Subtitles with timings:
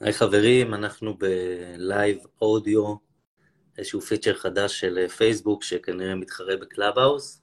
[0.00, 2.94] היי חברים, אנחנו ב live audio,
[3.78, 7.42] איזשהו feature חדש של פייסבוק שכנראה מתחרה ב Clubhouse,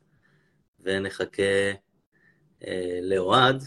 [0.79, 1.71] ונחכה
[2.68, 3.64] אה, לאוהד,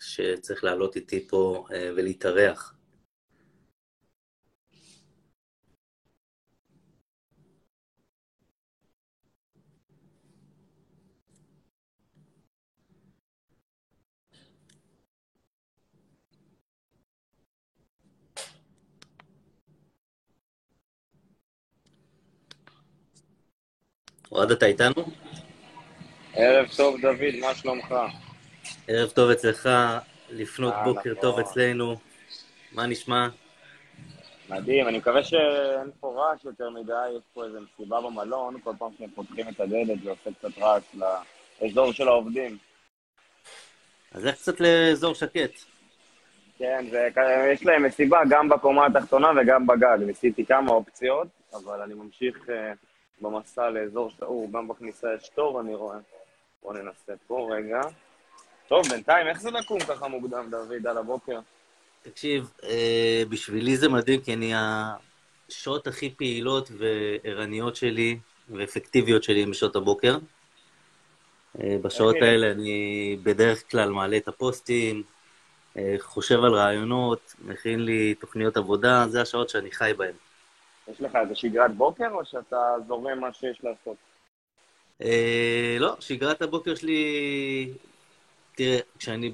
[0.00, 2.74] שצריך לעלות איתי פה אה, ולהתארח.
[24.32, 25.04] אוהד, אתה איתנו?
[26.34, 27.94] ערב טוב, דוד, מה שלומך?
[28.88, 29.68] ערב טוב אצלך,
[30.30, 31.22] לפנות אה, בוקר נכון.
[31.22, 31.96] טוב אצלנו.
[32.72, 33.28] מה נשמע?
[34.48, 38.88] מדהים, אני מקווה שאין פה רעש יותר מדי, יש פה איזו מסיבה במלון, כל פעם
[38.98, 40.82] שהם פותחים את הדלת זה עושה קצת רעש
[41.60, 42.58] לאזור של העובדים.
[44.12, 45.52] אז לך קצת לאזור שקט.
[46.58, 47.08] כן, זה,
[47.52, 52.52] יש להם מסיבה גם בקומה התחתונה וגם בגג, ניסיתי כמה אופציות, אבל אני ממשיך uh,
[53.20, 55.98] במסע לאזור שאור, גם בכניסה יש תור, אני רואה.
[56.62, 57.80] בואו ננסה פה רגע.
[58.68, 61.40] טוב, בינתיים, איך זה לקום ככה מוקדם, דוד, על הבוקר?
[62.02, 69.50] תקשיב, אה, בשבילי זה מדהים, כי אני השעות הכי פעילות וערניות שלי ואפקטיביות שלי הן
[69.50, 70.18] בשעות הבוקר.
[71.60, 72.28] אה, בשעות אוקיי.
[72.28, 75.02] האלה אני בדרך כלל מעלה את הפוסטים,
[75.76, 80.14] אה, חושב על רעיונות, מכין לי תוכניות עבודה, זה השעות שאני חי בהן.
[80.88, 83.96] יש לך איזה שגרת בוקר, או שאתה זורם מה שיש לעשות?
[85.02, 87.72] אה, לא, שגרת הבוקר שלי...
[88.54, 89.32] תראה, כשאני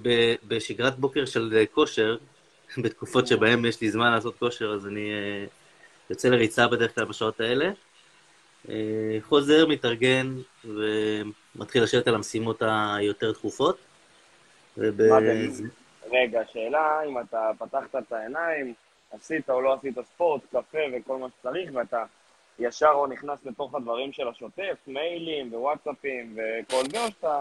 [0.48, 2.16] בשגרת בוקר של אה, כושר,
[2.82, 5.44] בתקופות שבהן יש לי זמן לעשות כושר, אז אני אה,
[6.10, 7.70] יוצא לריצה בדרך כלל בשעות האלה.
[9.20, 12.62] חוזר, מתארגן ומתחיל לשבת על המשימות
[12.96, 13.78] היותר דחופות.
[14.76, 15.00] וב...
[16.10, 18.74] רגע, שאלה, אם אתה פתחת את העיניים,
[19.12, 22.04] עשית או לא עשית ספורט, קפה וכל מה שצריך, ואתה
[22.58, 27.40] ישר או נכנס לתוך הדברים של השוטף, מיילים ווואטסאפים וכל זה, או שאתה,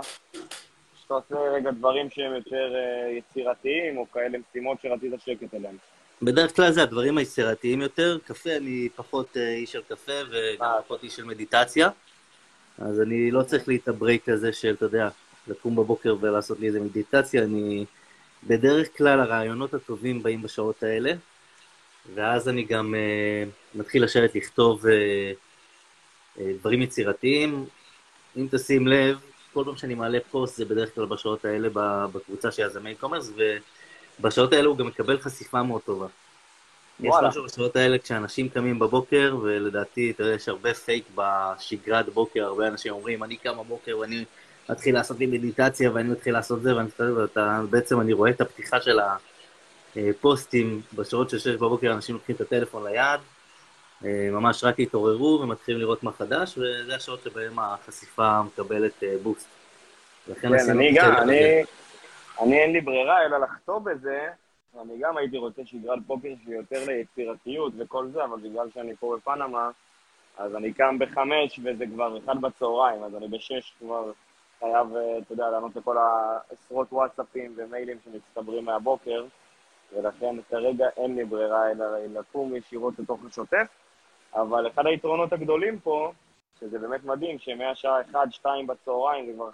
[1.01, 5.77] שאתה עושה רגע דברים שהם יותר אה, יצירתיים, או כאלה משימות שרצית שקט אליהם?
[6.21, 8.17] בדרך כלל זה הדברים היצירתיים יותר.
[8.25, 10.81] קפה, אני פחות אה, איש של קפה וגם אה.
[10.81, 11.89] פחות איש של מדיטציה.
[12.77, 15.09] אז אני לא צריך לי את הברייק הזה של, אתה יודע,
[15.47, 17.43] לקום בבוקר ולעשות לי איזה מדיטציה.
[17.43, 17.85] אני...
[18.43, 21.11] בדרך כלל הרעיונות הטובים באים בשעות האלה,
[22.15, 23.43] ואז אני גם אה,
[23.75, 25.31] מתחיל לשבת לכתוב אה,
[26.39, 27.65] אה, דברים יצירתיים.
[28.37, 29.17] אם תשים לב,
[29.53, 31.69] כל פעם שאני מעלה פוסט זה בדרך כלל בשעות האלה
[32.11, 33.31] בקבוצה של יזמי commerce,
[34.19, 36.07] ובשעות האלה הוא גם מקבל חשיפה מאוד טובה.
[36.99, 37.27] יש וואלה.
[37.27, 42.67] משהו בשעות האלה כשאנשים קמים בבוקר, ולדעתי, אתה יודע, יש הרבה פייק בשגרת בוקר, הרבה
[42.67, 44.25] אנשים אומרים, אני קם בבוקר ואני
[44.69, 48.41] מתחיל לעשות לי מדיטציה, ואני מתחיל לעשות זה, ואני מתחיל, ואתה, בעצם אני רואה את
[48.41, 48.99] הפתיחה של
[50.09, 53.19] הפוסטים בשעות של שש בבוקר, אנשים לוקחים את הטלפון ליד,
[54.05, 59.47] אה, ממש רק התעוררו ומתחילים לראות מה חדש, וזה השעות שבהם החשיפה מקבלת אה, בוסט.
[60.27, 61.15] לכן כן, אני גם.
[61.17, 61.63] אני,
[62.41, 64.27] אני אין לי ברירה אלא לחטוא בזה.
[64.81, 69.15] אני גם הייתי רוצה שגרת בוקר שהיא יותר ליצירתיות וכל זה, אבל בגלל שאני פה
[69.17, 69.69] בפנמה,
[70.37, 74.11] אז אני קם בחמש וזה כבר אחד בצהריים, אז אני בשש כבר
[74.59, 79.25] חייב, אה, אתה יודע, לענות לכל העשרות וואטסאפים ומיילים שמצטברים מהבוקר,
[79.93, 83.67] ולכן כרגע אין לי ברירה אלא לקום ישירות לתוך השוטף,
[84.33, 86.11] אבל אחד היתרונות הגדולים פה,
[86.59, 89.49] שזה באמת מדהים, שמהשעה 1-2 בצהריים זה כבר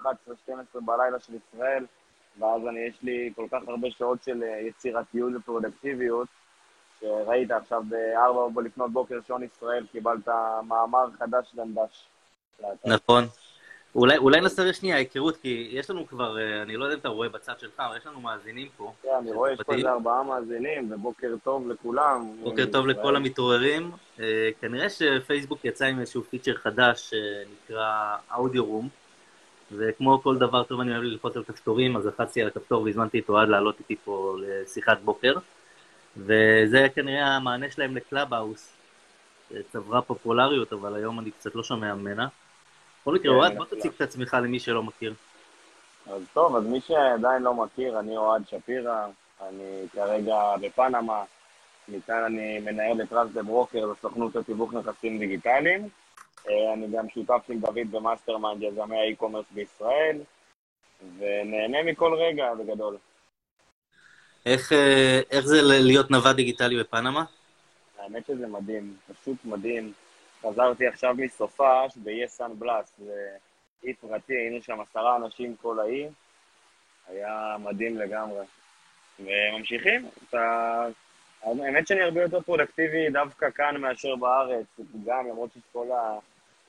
[0.48, 1.86] 11-12 בלילה של ישראל,
[2.40, 6.28] ואז אני, יש לי כל כך הרבה שעות של אה, יצירתיות ופרודקטיביות,
[7.00, 10.28] שראית עכשיו ב-4 לפנות בוקר שעון ישראל, קיבלת
[10.68, 12.06] מאמר חדש דנדש.
[12.86, 13.24] נכון.
[13.96, 17.10] אולי, אולי נעשה שנייה היכרות, כי יש לנו כבר, אה, אני לא יודע אם אתה
[17.10, 18.94] רואה בצד שלך, אבל יש לנו מאזינים פה.
[19.04, 22.32] כן, אני רואה, יש פה איזה ארבעה מאזינים, ובוקר טוב לכולם.
[22.44, 23.92] בוקר טוב לכל המתעוררים.
[24.20, 28.90] אה, כנראה שפייסבוק יצא עם איזשהו פיצ'ר חדש שנקרא אודיו רום,
[29.72, 33.30] וכמו כל דבר טוב אני אוהב ללחוץ על כפתורים, אז לחצתי על הכפתור והזמנתי את
[33.30, 35.34] אוהד לעלות איתי פה לשיחת בוקר,
[36.18, 38.74] וזה כנראה המענה שלהם ל Clubhouse,
[39.50, 42.28] שצברה פופולריות, אבל היום אני קצת לא שומע ממנה.
[43.04, 43.66] בכל מקרה, כן, אוהד, בוא.
[43.66, 45.14] תציג את עצמך למי שלא מכיר.
[46.08, 49.08] אז טוב, אז מי שעדיין לא מכיר, אני אוהד שפירא,
[49.42, 51.24] אני כרגע בפנמה,
[51.88, 55.90] מכאן אני מנהל את Raz the Broker לסוכנות לתיווך נכסים דיגיטליים.
[56.50, 60.18] אה, אני גם שותף עם דוד ב mastermind יזמי ה e-commerce בישראל,
[61.18, 62.98] ונהנה מכל רגע בגדול.
[64.46, 67.24] איך, אה, איך זה להיות נווד דיגיטלי בפנמה?
[68.00, 69.94] האמת שזה מדהים, פשוט מדהים.
[70.44, 73.38] חזרתי עכשיו מסופש באיי San Blas, זה
[73.84, 76.08] אי פרטי, היינו שם עשרה אנשים כל האי,
[77.08, 78.46] היה מדהים לגמרי.
[79.20, 80.86] וממשיכים, אתה...
[81.44, 84.66] האמת שאני הרבה יותר פרודקטיבי דווקא כאן מאשר בארץ,
[85.06, 85.88] גם למרות שיש כל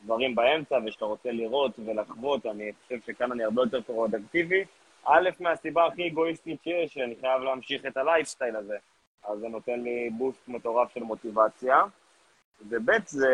[0.02, 4.64] הדברים באמצע ושאתה רוצה לראות ולחוות, אני חושב שכאן אני הרבה יותר פרודקטיבי.
[5.04, 8.76] א', מהסיבה הכי אגואיסטית שיש, שאני חייב להמשיך את הלייפסטייל הזה.
[9.24, 11.82] אז זה נותן לי בוסט מטורף של מוטיבציה.
[12.68, 13.28] וב', זה,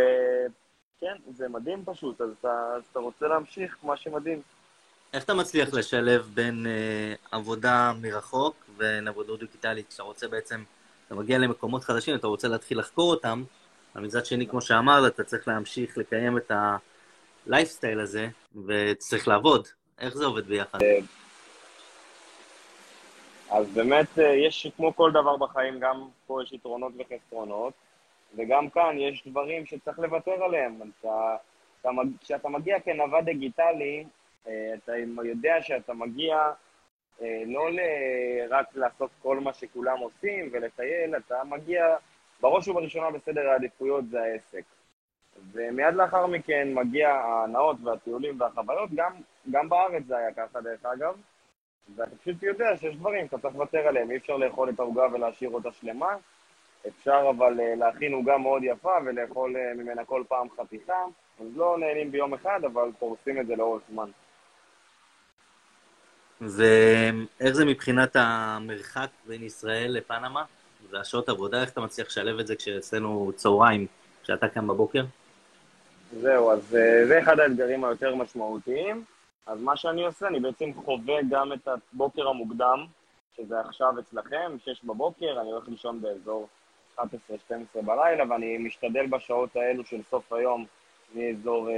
[1.01, 4.43] כן, זה מדהים פשוט, אז אתה, אז אתה רוצה להמשיך, מה שמדהים.
[5.13, 10.63] איך אתה מצליח לשלב בין uh, עבודה מרחוק ובין עבודה דיגיטלית, כשאתה רוצה בעצם,
[11.07, 13.45] אתה מגיע למקומות חדשים, אתה רוצה להתחיל לחקור אותם,
[13.95, 16.53] אבל מצד שני, כמו שאמרת, אתה צריך להמשיך לקיים את
[17.47, 18.29] הלייפסטייל הזה,
[18.67, 19.69] וצריך לעבוד.
[19.99, 20.83] איך זה עובד ביחד?
[20.83, 20.99] אה,
[23.51, 27.73] אז באמת אה, יש, כמו כל דבר בחיים, גם פה יש יתרונות וחסרונות,
[28.37, 30.81] וגם כאן יש דברים שצריך לוותר עליהם.
[31.01, 31.37] אתה,
[31.81, 31.91] אתה,
[32.21, 34.05] כשאתה מגיע כנווד דיגיטלי,
[34.47, 34.93] אה, אתה
[35.25, 36.53] יודע שאתה מגיע
[37.23, 37.69] אה, לא
[38.51, 41.97] רק לעשות כל מה שכולם עושים ולטייל, אתה מגיע
[42.41, 44.65] בראש ובראשונה בסדר העדיפויות זה העסק.
[45.53, 49.13] ומיד לאחר מכן מגיע ההנאות והטיולים והחוויות, גם,
[49.51, 51.17] גם בארץ זה היה ככה דרך אגב,
[51.97, 55.51] ואתה פשוט יודע שיש דברים שאתה צריך לוותר עליהם, אי אפשר לאכול את העוגה ולהשאיר
[55.51, 56.17] אותה שלמה,
[56.89, 61.05] אפשר אבל אה, להכין עוגה מאוד יפה ולאכול ממנה כל פעם חתיכה,
[61.41, 64.11] אז לא נהנים ביום אחד, אבל פורסים את זה לאורך זמן.
[66.41, 70.45] ואיך זה מבחינת המרחק בין ישראל לפנמה
[70.91, 73.87] והשעות עבודה, איך אתה מצליח לשלב את זה כשאצלנו צהריים,
[74.23, 75.05] כשאתה קם בבוקר?
[76.21, 79.05] זהו, אז אה, זה אחד האתגרים היותר משמעותיים.
[79.47, 82.87] אז מה שאני עושה, אני בעצם חווה גם את הבוקר המוקדם,
[83.37, 86.49] שזה עכשיו אצלכם, 6 בבוקר, אני הולך לישון באזור
[86.99, 87.03] 11-12
[87.75, 90.67] בלילה, ואני משתדל בשעות האלו של סוף היום,
[91.15, 91.69] מאזור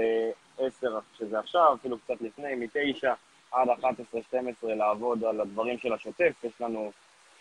[0.58, 3.08] 10, אה, שזה עכשיו, אפילו קצת לפני, מ-9
[3.52, 6.92] עד 11-12 לעבוד על הדברים של השוטף, יש לנו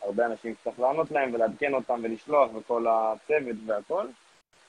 [0.01, 4.05] הרבה אנשים שצריך לענות להם ולעדכן אותם ולשלוח וכל הצוות והכל.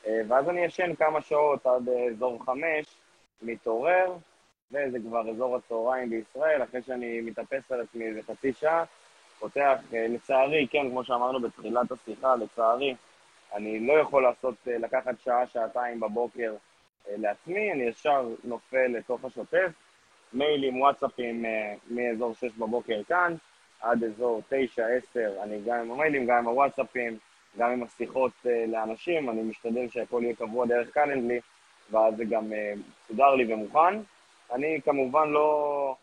[0.07, 2.87] אה, ואז אני ישן כמה שעות עד אזור 5,
[3.43, 4.13] מתעורר,
[4.73, 8.85] וזה כבר אזור הצהריים בישראל, אחרי שאני מתאפס על עצמי איזה חצי שעה,
[9.43, 12.95] פותח, אה, לצערי, כן, כמו שאמרנו בתחילת השיחה, לצערי,
[13.55, 16.55] אני לא יכול לעשות, אה, לקחת שעה, שעתיים בבוקר
[17.17, 19.71] לעצמי, אני ישר נופל לתוך השוטף,
[20.33, 23.35] מיילים, וואטסאפים אה, מאזור 6 בבוקר כאן,
[23.81, 27.19] עד אזור 9, 10, אני גם עם המיילים, גם עם הוואטסאפים,
[27.59, 31.41] גם עם השיחות אה, לאנשים, אני משתדל שהכל יהיה קבוע דרך קלנדלי,
[31.91, 32.73] ואז זה גם אה,
[33.05, 33.95] מסודר לי ומוכן.
[34.53, 35.97] אני כמובן לא,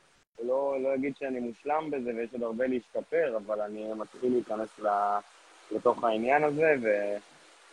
[0.44, 4.80] לא, לא אגיד שאני מושלם בזה ויש עוד הרבה להשתפר, אבל אני מתחיל להיכנס
[5.72, 6.88] לתוך העניין הזה ו,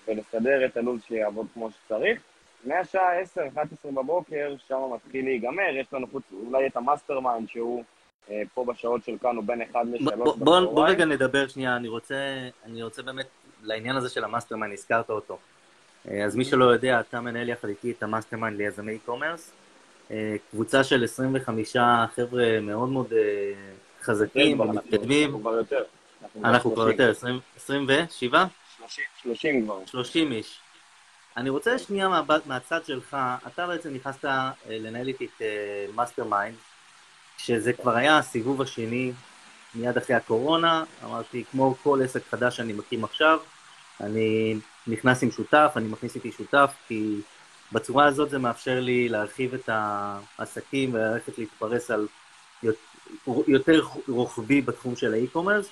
[0.09, 2.21] ולסדר את הלו"ז שיעבוד כמו שצריך.
[2.65, 3.39] מהשעה 10-11
[3.85, 7.85] בבוקר, שם מתחיל להיגמר, יש לנו חוץ אולי את ה mastermind שהוא
[8.31, 10.75] אה, פה בשעות של כאן הוא בין 1 ל-3 בצהריים.
[10.75, 12.15] בוא, רגע נדבר שנייה, אני רוצה,
[12.65, 13.27] אני רוצה באמת,
[13.63, 15.39] לעניין הזה של ה mastermind, הזכרת אותו.
[16.09, 19.51] אה, אז מי שלא יודע, אתה מנהל יחד איתי את ה mastermind ליזמי e-commerce,
[20.51, 21.77] קבוצה של 25
[22.17, 23.53] חבר'ה מאוד מאוד אה,
[24.03, 25.31] חזקים ומתקדמים.
[25.31, 25.83] אנחנו כבר יותר.
[26.45, 27.11] אנחנו כבר יותר,
[27.57, 28.45] 27?
[28.79, 29.05] 30.
[29.23, 29.79] 30 כבר.
[29.87, 30.59] 30 איש.
[31.37, 33.17] אני רוצה שנייה מה, מהצד שלך,
[33.47, 35.43] אתה בעצם נכנסת אה, לנהל איתי את
[35.95, 36.57] master uh, mind,
[37.39, 39.13] שזה כבר היה הסיבוב השני
[39.75, 43.39] מיד אחרי הקורונה, אמרתי, כמו כל עסק חדש שאני מקים עכשיו,
[44.01, 47.21] אני נכנס עם שותף, אני מכניס איתי שותף, כי
[47.73, 49.69] בצורה הזאת זה מאפשר לי להרחיב את
[50.39, 52.07] העסקים וללכת להתפרס על
[53.27, 55.69] יותר רוחבי בתחום של ה e-commerce,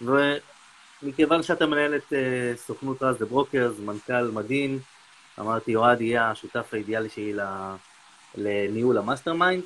[0.00, 4.78] ומכיוון שאתה מנהל את uh, סוכנות Raz the Brokers, מנכ"ל מדהים,
[5.40, 7.34] אמרתי, אוהד יהיה השותף האידיאלי שלי
[8.34, 9.62] לניהול ה mastermind.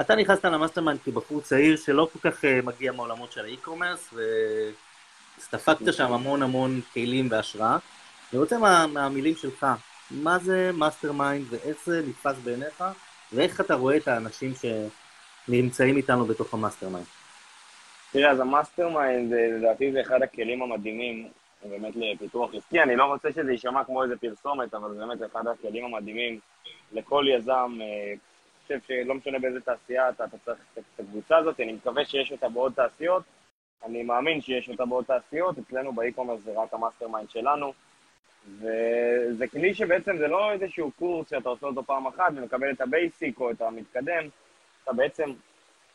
[0.00, 4.14] אתה נכנסת ל mastermind כבחור צעיר שלא כל כך אה, מגיע מעולמות של ה e-commerce,
[5.38, 7.78] והסתפקת שם המון המון כלים והשראה.
[8.32, 9.66] אני רוצה מה, מהמילים שלך,
[10.10, 12.84] מה זה mastermind ואיך זה נתפס בעיניך,
[13.32, 14.52] ואיך אתה רואה את האנשים
[15.48, 17.06] שנמצאים איתנו בתוך ה mastermind.
[18.12, 21.28] תראה, אז ה mastermind, אה, לדעתי זה אחד הכלים המדהימים
[21.64, 22.82] באמת לפיתוח עסקי.
[22.82, 26.40] אני לא רוצה שזה יישמע כמו איזה פרסומת, אבל זה באמת אחד הכלים המדהימים
[26.92, 27.78] לכל יזם.
[27.80, 28.14] אה,
[28.70, 32.32] אני חושב שלא משנה באיזה תעשייה אתה, אתה צריך את הקבוצה הזאת, אני מקווה שיש
[32.32, 33.22] אותה בעוד תעשיות.
[33.84, 37.72] אני מאמין שיש אותה בעוד תעשיות, אצלנו ב e-commerce זה רק ה mastermind שלנו.
[38.46, 42.90] וזה כלי שבעצם זה לא איזשהו קורס שאתה עושה אותו פעם אחת ומקבל את ה
[42.90, 44.28] basic או את המתקדם,
[44.84, 45.30] אתה בעצם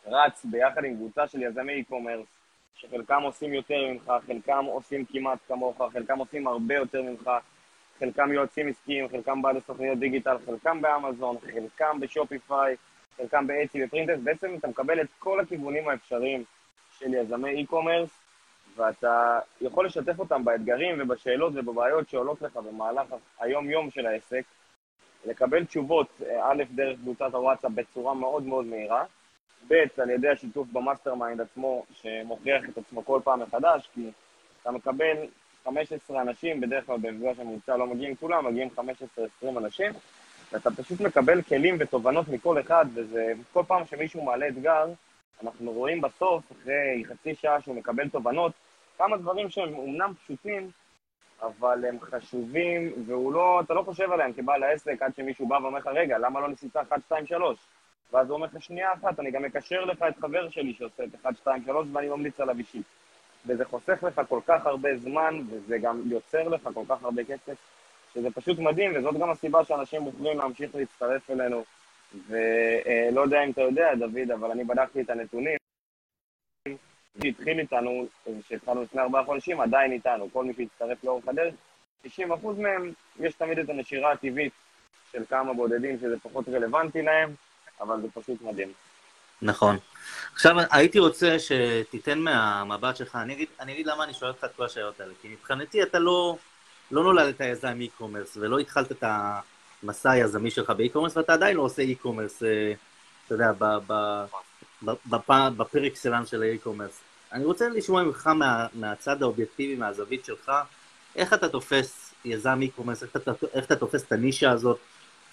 [0.05, 2.37] רץ ביחד עם קבוצה של יזמי e-commerce
[2.75, 7.29] שחלקם עושים יותר ממך, חלקם עושים כמעט כמוך, חלקם עושים הרבה יותר ממך,
[7.99, 12.75] חלקם יועצים עסקיים, חלקם בעלי סוכניות דיגיטל, חלקם באמזון, חלקם ב Shopify,
[13.17, 16.43] חלקם ב Etsy ו prints, בעצם אתה מקבל את כל הכיוונים האפשריים
[16.99, 18.22] של יזמי e-commerce,
[18.75, 24.43] ואתה יכול לשתף אותם באתגרים ובשאלות ובבעיות שעולות לך במהלך היום-יום של העסק,
[25.25, 29.05] לקבל תשובות, אה, א', דרך קבוצת הוואטסאפ בצורה מאוד מאוד מהירה,
[29.67, 34.11] ב', על ידי השיתוף ב mastermind עצמו, שמוכיח את עצמו כל פעם מחדש, כי
[34.61, 35.17] אתה מקבל
[35.65, 38.81] 15 אנשים, בדרך כלל במפגש הממוצע לא מגיעים כולם, מגיעים 15-20
[39.57, 39.91] אנשים,
[40.51, 44.85] ואתה פשוט מקבל כלים ותובנות מכל אחד, וזה כל פעם שמישהו מעלה אתגר,
[45.43, 48.51] אנחנו רואים בסוף, אחרי חצי שעה שהוא מקבל תובנות,
[49.03, 50.69] כמה דברים שהם אומנם פשוטים,
[51.41, 55.79] אבל הם חשובים, והוא לא, אתה לא חושב עליהם כבעל העסק עד שמישהו בא ואומר
[55.79, 57.59] לך, רגע, למה לא ניסית 1, 2, 3?
[58.11, 61.15] ואז הוא אומר לך, שנייה אחת, אני גם מקשר לך את חבר שלי שעושה את
[61.15, 62.85] 1, 2, 3, ואני ממליץ עליו אישית.
[63.45, 67.57] וזה חוסך לך כל כך הרבה זמן, וזה גם יוצר לך כל כך הרבה כסף,
[68.13, 71.63] שזה פשוט מדהים, וזאת גם הסיבה שאנשים בוחרים להמשיך להצטרף אלינו.
[72.27, 75.57] ולא יודע אם אתה יודע, דוד, אבל אני בדקתי את הנתונים.
[77.21, 78.07] שהתחיל איתנו,
[78.47, 80.29] שהתחלנו לפני ארבעה חודשים, עדיין איתנו.
[80.33, 81.53] כל מי שהצטרף לאורך הדרך,
[82.05, 82.09] 90%
[82.57, 84.53] מהם, יש תמיד את הנשירה הטבעית
[85.11, 87.33] של כמה בודדים שזה פחות רלוונטי להם,
[87.81, 88.71] אבל זה פשוט מדהים.
[89.41, 89.77] נכון.
[90.33, 94.55] עכשיו, הייתי רוצה שתיתן מהמבט שלך, אני אגיד, אני אגיד למה אני שואל אותך את
[94.55, 96.37] כל השאלות האלה, כי מבחינתי אתה לא,
[96.91, 99.03] לא נולדת יזם e-commerce ולא התחלת את
[99.83, 102.73] המסע היזמי שלך ב e-commerce, ואתה עדיין לא עושה e-commerce, אה,
[103.25, 103.51] אתה יודע,
[105.57, 107.01] ב par excellence של ה e-commerce.
[107.31, 110.51] אני רוצה לשמוע ממך מה, מהצד האובייקטיבי, מהזווית שלך,
[111.15, 113.17] איך אתה תופס יזם e-commerce, איך,
[113.53, 114.77] איך אתה תופס את הנישה הזאת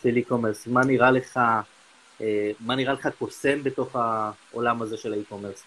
[0.02, 1.40] של e-commerce, מה נראה לך
[2.20, 5.64] אה, מה נראה לך קוסם בתוך העולם הזה של ה e-commerce?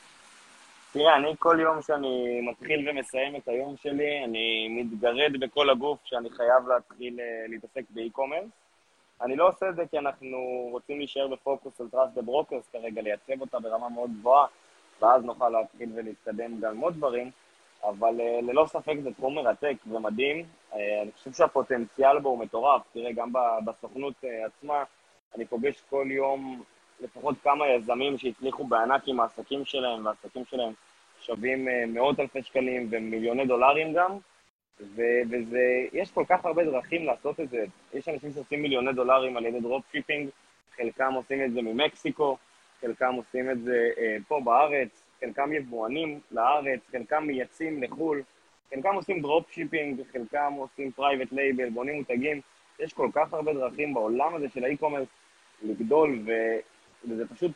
[0.94, 6.30] תראה, אני כל יום שאני מתחיל ומסיים את היום שלי, אני מתגרד בכל הגוף שאני
[6.30, 8.50] חייב להתחיל אה, להתעסק ב e-commerce.
[9.22, 13.02] אני לא עושה את זה כי אנחנו רוצים להישאר בפוקוס על Trust the Brokers כרגע,
[13.02, 14.48] לייצב אותה ברמה מאוד גבוהה,
[15.02, 17.32] ואז נוכל להתחיל ולהתקדם גם עוד דברים,
[17.84, 20.46] אבל אה, ללא ספק זה תחום מרתק ומדהים.
[20.74, 22.82] אני חושב שהפוטנציאל בו הוא מטורף.
[22.94, 23.32] תראה, גם
[23.66, 24.14] בסוכנות
[24.46, 24.84] עצמה,
[25.36, 26.64] אני פוגש כל יום
[27.00, 30.74] לפחות כמה יזמים שהצליחו בענק עם העסקים שלהם, והעסקים שלהם
[31.22, 34.18] שווים אה, מאות אלפי שקלים ומיליוני דולרים גם,
[34.82, 37.66] ו- וזה, יש כל כך הרבה דרכים לעשות את זה.
[37.94, 40.30] יש אנשים שעושים מיליוני דולרים על ידי dropshipping,
[40.76, 42.38] חלקם עושים את זה ממקסיקו,
[42.82, 48.24] חלקם עושים את זה אה, פה בארץ, חלקם יבואנים לארץ, חלקם מייצאים לחו"ל,
[48.70, 52.42] חלקם עושים dropshipping, חלקם עושים private label, בונים מותגים.
[52.80, 55.08] יש כל כך הרבה דרכים בעולם הזה של ה e-commerce
[55.62, 56.32] לגדול, ו...
[57.10, 57.52] וזה פשוט,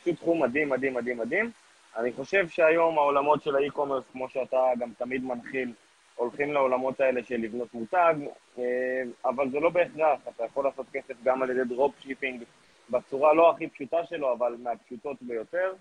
[0.00, 1.50] פשוט תחום מדהים, מדהים, מדהים, מדהים.
[1.96, 5.72] אני חושב שהיום העולמות של ה e-commerce, כמו שאתה גם תמיד מנחיל,
[6.18, 8.14] הולכים לעולמות האלה של לבנות מותג,
[8.58, 12.42] אה, אבל זה לא בהכרח, אתה יכול לעשות כסף גם על ידי dropshipping
[12.90, 15.72] בצורה לא הכי פשוטה שלו, אבל מהפשוטות ביותר.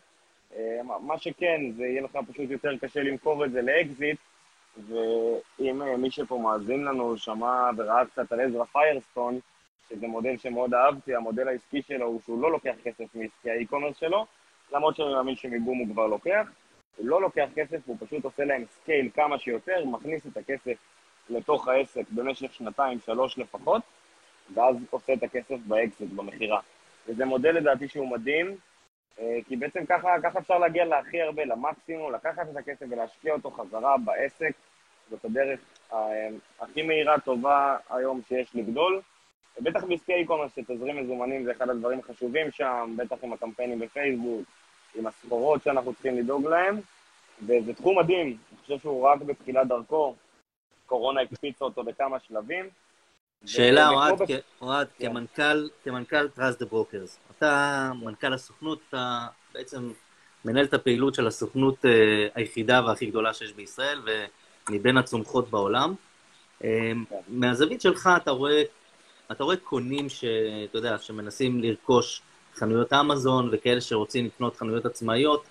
[0.56, 4.18] אה, מה שכן, זה יהיה לך פשוט יותר קשה למכור את זה לאקזיט,
[4.88, 9.40] ואם אה, מי שפה מאזין לנו שמע וראה קצת על Ezra Firestone,
[9.90, 13.98] שזה מודל שמאוד אהבתי, המודל העסקי שלו הוא שהוא לא לוקח כסף מעסקי ה e-commerce
[13.98, 14.26] שלו,
[14.72, 16.48] למרות שאני מאמין שמבום הוא כבר לוקח,
[16.98, 20.78] הוא לא לוקח כסף, הוא פשוט עושה להם scale כמה שיותר, מכניס את הכסף
[21.30, 23.82] לתוך העסק במשך שנתיים, שלוש לפחות,
[24.54, 26.60] ואז עושה את הכסף באקזיט, במכירה.
[27.08, 28.56] וזה מודל לדעתי שהוא מדהים,
[29.20, 33.52] אה, כי בעצם ככה, ככה אפשר להגיע להכי הרבה, למקסימום, לקחת את הכסף ולהשקיע אותו
[33.52, 34.52] חזרה בעסק,
[35.10, 35.60] זאת הדרך
[35.94, 36.28] אה,
[36.60, 39.02] הכי מהירה, טובה היום שיש לגדול.
[39.58, 44.42] ובטח בעסקי e-commerce שתזרים מזומנים זה אחד הדברים החשובים שם, בטח עם הקמפיינים בפייסבוק,
[44.98, 46.80] עם הסחורות שאנחנו צריכים לדאוג להם,
[47.44, 50.16] וזה תחום מדהים, אני חושב שהוא רק בתחילת דרכו,
[50.86, 52.70] קורונה הקפיצה אותו בכמה שלבים.
[53.46, 54.14] שאלה, אוהד,
[54.62, 55.10] אוהד, כן.
[55.10, 59.92] כמנכ"ל, כמנכ"ל Trust the Brokers, אתה מנכ"ל הסוכנות, אתה בעצם
[60.46, 64.02] מנהל את הפעילות של הסוכנות אה, היחידה והכי גדולה שיש בישראל,
[64.70, 65.94] ומבין הצומחות בעולם.
[66.64, 67.16] אה, כן.
[67.28, 68.64] מהזווית שלך אתה רואה
[69.32, 72.22] אתה רואה קונים שאתה יודע, שמנסים לרכוש
[72.58, 75.44] חנויות אמזון וכאלה שרוצים לקנות חנויות עצמאיות,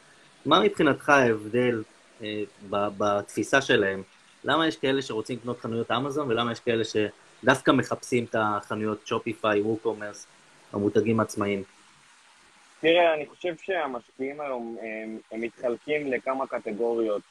[0.47, 1.83] מה מבחינתך ההבדל
[2.23, 4.03] אה, בתפיסה שלהם?
[4.45, 9.61] למה יש כאלה שרוצים לקנות חנויות אמזון ולמה יש כאלה שדווקא מחפשים את החנויות שופיפיי,
[9.61, 10.27] ווקומרס,
[10.73, 11.63] המותגים העצמאיים?
[12.81, 17.23] תראה, אני חושב שהמשקיעים היום הם, הם מתחלקים לכמה קטגוריות.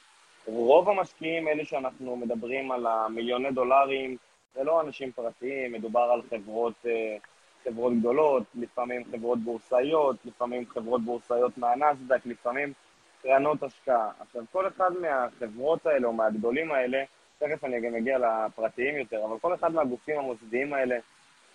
[0.46, 4.17] רוב המשקיעים, אלה שאנחנו מדברים על המיליוני דולרים,
[4.55, 7.17] זה לא אנשים פרטיים, מדובר על חברות, אה,
[7.65, 12.74] חברות גדולות, לפעמים חברות בורסאיות, לפעמים חברות בורסאיות מהנסדק, לפעמים
[13.22, 14.10] קרנות השקעה.
[14.19, 17.03] עכשיו, כל אחד מהחברות האלה או מהגדולים האלה,
[17.38, 20.95] תכף אני גם אגיע לפרטיים יותר, אבל כל אחד מהגופים המוסדיים האלה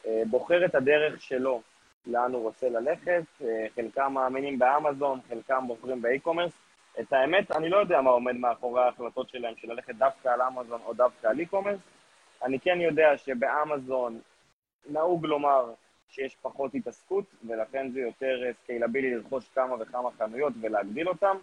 [0.06, 1.60] אה, בוחר את הדרך שלו,
[2.06, 6.52] לאן הוא רוצה ללכת, אה, חלקם מאמינים באמזון, חלקם בוחרים באי-קומרס,
[7.00, 10.80] את האמת, אני לא יודע מה עומד מאחורי ההחלטות שלהם של ללכת דווקא על אמזון
[10.86, 11.82] או דווקא על e-commerce.
[12.44, 14.20] אני כן יודע שבאמזון
[14.88, 15.72] נהוג לומר
[16.10, 21.36] שיש פחות התעסקות, ולכן זה יותר סקיילבילי לרכוש כמה וכמה חנויות ולהגדיל אותם.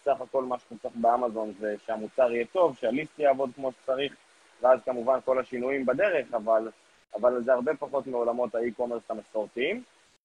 [0.00, 4.16] בסך הכל מה שאתה צריך באמזון זה שהמוצר יהיה טוב, שה list יעבוד כמו שצריך,
[4.60, 6.68] ואז כמובן כל השינויים בדרך, אבל,
[7.14, 9.82] אבל זה הרבה פחות מעולמות ה e-commerce המסורתיים.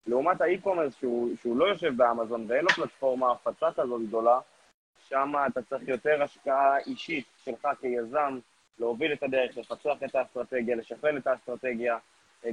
[0.08, 4.40] לעומת ה e-commerce שהוא, שהוא לא יושב באמזון ואין לו פלטפורמה הפצה כזאת גדולה,
[5.08, 8.40] שם אתה צריך יותר השקעה אישית שלך כיזם,
[8.80, 11.98] להוביל את הדרך, לפצח את האסטרטגיה, לשכלל את האסטרטגיה.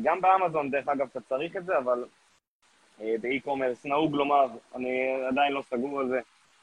[0.03, 2.05] גם באמזון, דרך אגב, אתה צריך את זה, אבל
[3.01, 6.21] אה, ב e-commerce נהוג לומר, אני עדיין לא סגור על זה,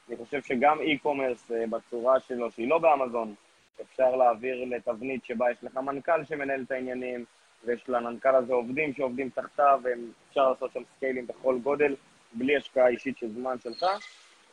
[0.08, 3.34] אני חושב שגם e-commerce אה, בצורה שלו, שהיא לא באמזון,
[3.80, 7.24] אפשר להעביר לתבנית שבה יש לך מנכ"ל שמנהל את העניינים,
[7.64, 11.94] ויש למנכ"ל הזה עובדים שעובדים תחתיו, ואפשר לעשות שם סקיילים בכל גודל,
[12.32, 13.84] בלי השקעה אישית של זמן שלך.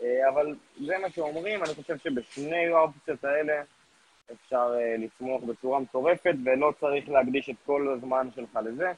[0.02, 3.62] אה, אבל זה מה שאומרים, אני חושב שבשני האופציות האלה
[4.32, 8.92] אפשר אה, לצמוח בצורה מטורפת, ולא צריך להקדיש את כל הזמן שלך לזה.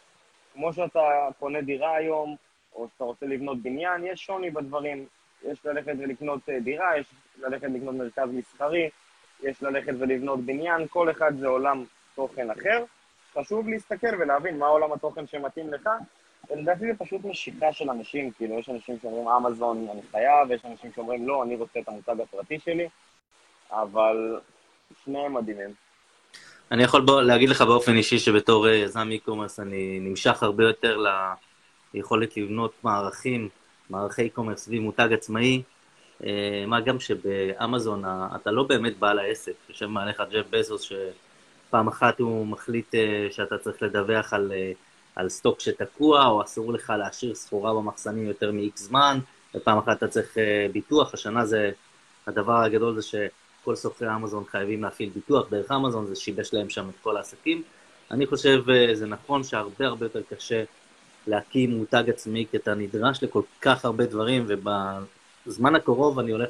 [0.54, 1.00] כמו שאתה
[1.40, 2.36] קונה דירה היום,
[2.76, 5.06] או שאתה רוצה לבנות בניין, יש שוני בדברים.
[5.44, 8.90] יש ללכת ולקנות אה, דירה, יש ללכת לקנות מרכז מסחרי,
[9.44, 11.84] יש ללכת ולבנות בניין, כל אחד זה עולם
[12.16, 12.84] תוכן אחר.
[13.34, 15.90] חשוב להסתכל ולהבין מה עולם התוכן שמתאים לך,
[16.50, 20.92] ולדעתי זה פשוט משיכה של אנשים, כאילו יש אנשים שאומרים אמזון אני חייב, ויש אנשים
[20.92, 22.88] שאומרים לא, אני רוצה את המותג הפרטי שלי,
[23.72, 24.40] אבל
[25.06, 25.74] שניהם מדהימים.
[26.72, 31.04] אני יכול בוא, להגיד לך באופן אישי שבתור אה, יזם e-commerce אני נמשך הרבה יותר
[31.94, 33.50] ליכולת לבנות מערכים,
[33.90, 35.64] מערכי e-commerce סביב מותג עצמאי,
[36.24, 38.04] אה, מה גם שבאמזון
[38.36, 43.58] אתה לא באמת בעל העסק, יושב מעליך ג'ף בזוס שפעם אחת הוא מחליט אה, שאתה
[43.58, 44.52] צריך לדווח על,
[45.16, 49.20] על סטוק שתקוע, או אסור לך להשאיר סחורה במחסנים יותר מ-X זמן,
[49.56, 50.38] ופעם אחת אתה צריך
[50.72, 51.72] ביטוח, השנה זה,
[52.28, 53.16] הדבר הגדול זה ש...
[53.66, 57.64] כל סוכרי אמזון חייבים להפעיל ביטוח דרך אמזון, זה שיבש להם שם את כל העסקים.
[58.12, 60.64] אני חושב אה, זה נכון שהרבה הרבה יותר קשה
[61.28, 66.50] להקים מותג עצמי, כי אתה נדרש לכל כך הרבה דברים, ובזמן הקרוב אני הולך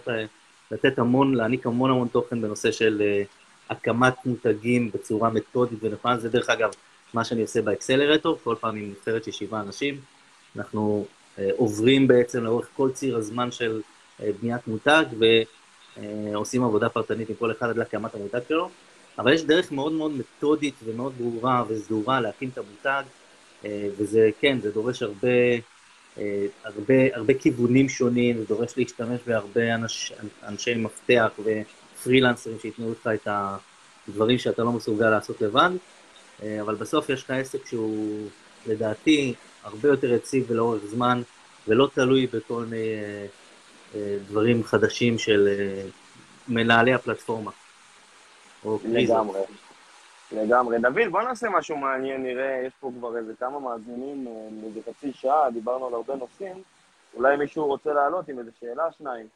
[0.71, 3.23] לתת המון, להעניק המון המון תוכן בנושא של אה,
[3.69, 6.17] הקמת מותגים בצורה מתודית ונכונה.
[6.17, 6.69] זה דרך אגב
[7.13, 9.99] מה שאני עושה באקסלרטור, כל פעם עם נבחרת של שבעה אנשים.
[10.55, 11.05] אנחנו
[11.39, 13.81] אה, עוברים בעצם לאורך כל ציר הזמן של
[14.41, 15.25] בניית מותג, ו...
[15.97, 18.69] אה, עושים עבודה פרטנית עם כל אחד עד להקמת המותג שלו,
[19.19, 23.03] אבל יש דרך מאוד מאוד מתודית ומאוד ברורה וסדורה להקים את המותג,
[23.65, 25.27] אה, וזה, כן, זה דורש הרבה,
[26.17, 33.07] אה, הרבה, הרבה כיוונים שונים, זה דורש להשתמש בהרבה אנש, אנשי מפתח ופרילנסרים שייתנו לך
[33.07, 33.27] את
[34.07, 35.69] הדברים שאתה לא מסוגל לעשות לבד,
[36.61, 38.27] אבל בסוף יש לך עסק שהוא,
[38.67, 41.21] לדעתי, הרבה יותר יציב ולאורך זמן,
[41.67, 43.27] ולא תלוי בכל מיני...
[44.29, 45.81] דברים חדשים של אה,
[46.47, 47.51] מנהלי הפלטפורמה.
[48.85, 49.39] לגמרי.
[50.31, 50.77] לגמרי.
[50.79, 54.27] דוד, בוא נעשה משהו מעניין, נראה, יש פה כבר איזה כמה מאזינים,
[54.67, 56.63] איזה אה, חצי שעה, דיברנו על הרבה נושאים.
[57.13, 59.27] אולי מישהו רוצה לעלות עם איזה שאלה, שניים.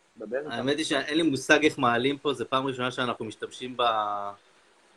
[0.50, 3.78] האמת היא שאין לי מושג איך מעלים פה, זו פעם ראשונה שאנחנו משתמשים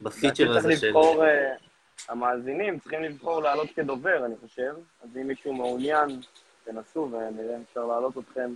[0.03, 0.87] בפיצ'ר הזה של...
[0.87, 1.55] לבחור, אה,
[2.09, 4.73] המאזינים צריכים לבחור לעלות כדובר, אני חושב.
[5.03, 6.21] אז אם מישהו מעוניין,
[6.65, 8.55] תנסו ונראה אם אפשר להעלות אתכם.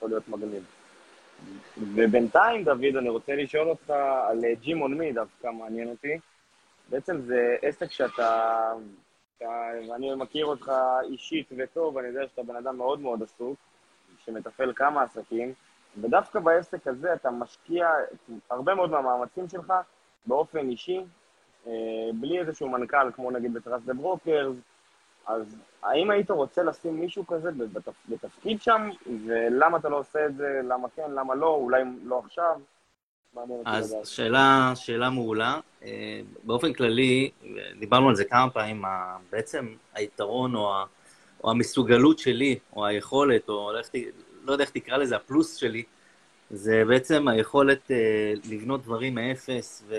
[0.00, 0.64] יכול להיות מגניב.
[1.94, 3.90] ובינתיים, דוד, אני רוצה לשאול אותך
[4.28, 6.18] על ג'ים און מי, דווקא מעניין אותי.
[6.88, 8.72] בעצם זה עסק שאתה,
[9.40, 13.56] ואני מכיר אותך אישית וטוב, אני יודע שאתה בן אדם מאוד מאוד עסוק,
[14.24, 15.52] שמתפעל כמה עסקים,
[16.00, 17.88] ודווקא בעסק הזה אתה משקיע
[18.50, 19.72] הרבה מאוד מהמאמצים שלך
[20.26, 21.00] באופן אישי,
[21.66, 21.72] אה,
[22.14, 24.56] בלי איזשהו מנכ"ל, כמו נגיד ב Trust the Brokers,
[25.26, 27.92] אז האם היית רוצה לשים מישהו כזה בתפ...
[28.08, 28.90] בתפקיד שם,
[29.26, 32.60] ולמה אתה לא עושה את זה, למה כן, למה לא, אולי לא עכשיו?
[33.64, 35.60] אז שאלה, שאלה מעולה.
[35.82, 37.30] אה, באופן כללי,
[37.78, 38.82] דיברנו על זה כמה פעמים,
[39.32, 40.84] בעצם היתרון או, ה,
[41.44, 43.80] או המסוגלות שלי, או היכולת, או לא,
[44.44, 45.82] לא יודע איך תקרא לזה, הפלוס שלי,
[46.50, 49.94] זה בעצם היכולת אה, לבנות דברים מאפס, ו...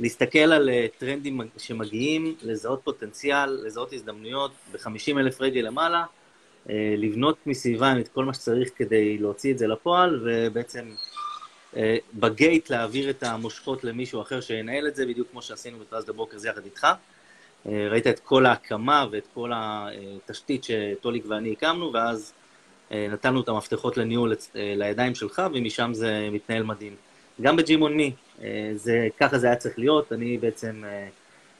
[0.00, 6.04] להסתכל על אה, טרנדים שמגיעים, לזהות פוטנציאל, לזהות הזדמנויות ב-50 אלף רגל למעלה,
[6.70, 10.90] אה, לבנות מסביבם את כל מה שצריך כדי להוציא את זה לפועל, ובעצם
[11.76, 15.82] אה, ב gate להעביר את המושכות למישהו אחר שינהל את זה, בדיוק כמו שעשינו ב
[15.82, 16.86] Trust the Brokers יחד איתך.
[17.66, 22.32] ראית את כל ההקמה ואת כל התשתית שטוליק ואני הקמנו, ואז
[22.90, 26.96] נתנו את המפתחות לניהול לידיים שלך, ומשם זה מתנהל מדהים.
[27.40, 31.08] גם בג'ימון מי, אה, זה, ככה זה היה צריך להיות, אני בעצם אה,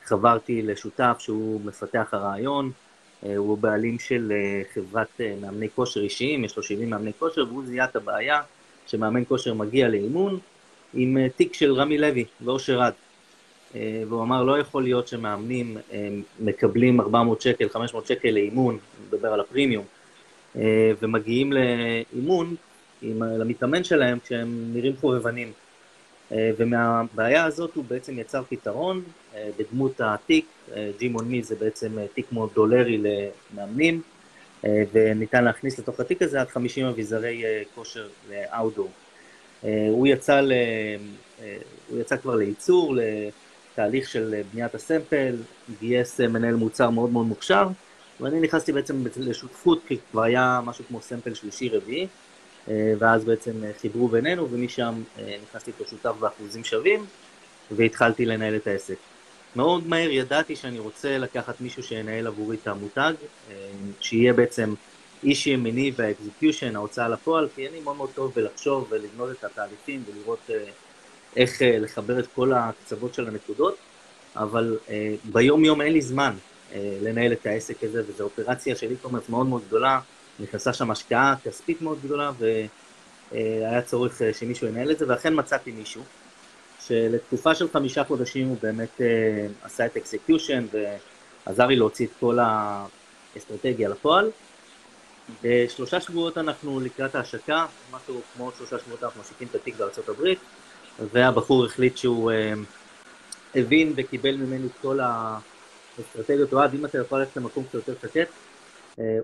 [0.04, 2.70] חברתי לשותף שהוא מפתח הרעיון,
[3.26, 4.32] אה, הוא בעלים של
[4.74, 8.42] חברת מאמני כושר אישיים, יש לו 70 מאמני כושר, והוא זיהה את הבעיה
[8.86, 10.38] שמאמן כושר מגיע לאימון
[10.94, 12.92] עם תיק של רמי לוי ואושר רד.
[14.08, 15.76] והוא אמר, לא יכול להיות שמאמנים
[16.40, 19.84] מקבלים 400 שקל, 500 שקל לאימון, אני מדבר על הפרימיום,
[21.02, 22.54] ומגיעים לאימון
[23.02, 25.52] עם, למתאמן שלהם כשהם נראים חובבנים.
[26.34, 29.02] אה, ומהבעיה הזאת הוא בעצם יצר פתרון
[29.34, 30.46] אה, בדמות התיק,
[30.98, 33.02] ג'ימון מי זה בעצם אה, תיק מודולרי
[33.52, 34.02] למאמנים,
[34.92, 37.44] וניתן להכניס לתוך התיק הזה עד 50 אביזרי
[37.74, 38.90] כושר לאאוטדור.
[39.62, 40.52] הוא יצא, ל...
[41.88, 45.36] הוא יצא כבר לייצור, לתהליך של בניית הסמפל,
[45.80, 47.68] גייס מנהל מוצר מאוד מאוד מוכשר,
[48.20, 52.06] ואני נכנסתי בעצם לשותפות, כי כבר היה משהו כמו סמפל שלישי-רביעי, אה,
[52.68, 57.06] ואז בעצם אה, חיברו בינינו, ומשם אה, נכנסתי איתו שותף באחוזים שווים,
[57.70, 58.96] והתחלתי לנהל את העסק.
[59.56, 63.12] מאוד מהר ידעתי שאני רוצה לקחת מישהו שינהל עבורי את המותג,
[64.00, 64.74] שיהיה בעצם
[65.22, 70.02] איש ימיני וה execution, ההוצאה לפועל, כי אני מאוד מאוד טוב בלחשוב ולבנות את התהליכים
[70.06, 70.50] ולראות
[71.36, 73.76] איך לחבר את כל הקצוות של הנקודות,
[74.36, 74.78] אבל
[75.24, 76.34] ביום יום אין לי זמן
[76.76, 80.00] לנהל את העסק הזה, וזו אופרציה של e-commerce מאוד מאוד גדולה,
[80.40, 82.30] נכנסה שם השקעה כספית מאוד גדולה,
[83.32, 86.02] והיה צורך אה, שמישהו ינהל את זה, ואכן מצאתי מישהו,
[86.80, 90.66] שלתקופה של חמישה חודשים הוא באמת אה, עשה את execution,
[91.46, 92.38] ועזר לי להוציא את כל
[93.34, 94.30] האסטרטגיה לפועל.
[95.42, 100.38] בשלושה שבועות אנחנו לקראת ההשקה, משהו כמו שלושה שבועות אנחנו משיקים את התיק בארצות הברית,
[101.12, 102.52] והבחור החליט שהוא אה,
[103.54, 108.28] הבין וקיבל ממני את כל האסטרטגיות, אוהד, אם אתה יכול ללכת למקום קצת יותר שקט,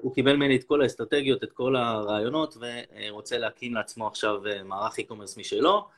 [0.02, 4.98] הוא קיבל ממני את כל האסטרטגיות, את כל הרעיונות, ורוצה להקים לעצמו עכשיו אה, מערך
[4.98, 5.88] e-commerce משלו,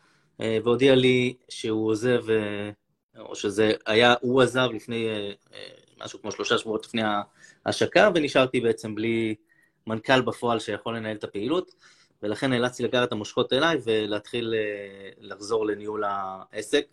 [0.41, 2.25] אה, והודיע לי שהוא עוזב,
[3.19, 5.09] או שזה היה, הוא עזב לפני
[6.05, 7.03] משהו כמו שלושה שבועות לפני
[7.65, 9.35] ההשקה, ונשארתי בעצם בלי
[9.87, 11.75] מנכ"ל בפועל שיכול לנהל את הפעילות,
[12.23, 14.55] ולכן נאלצתי לקחת את המושכות אליי ולהתחיל
[15.21, 16.87] לחזור לניהול העסק.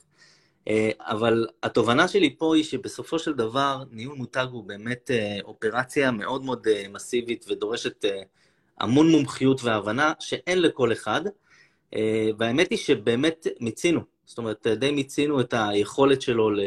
[0.67, 6.11] אה, אבל התובנה שלי פה היא שבסופו של דבר ניהול מותג הוא באמת אה, אופרציה
[6.11, 8.05] מאוד מאוד אה, מסיבית ודורשת
[8.79, 11.21] המון מומחיות והבנה שאין לכל אחד,
[12.37, 16.59] והאמת היא שבאמת מיצינו, זאת אומרת, די מיצינו את היכולת שלו ל...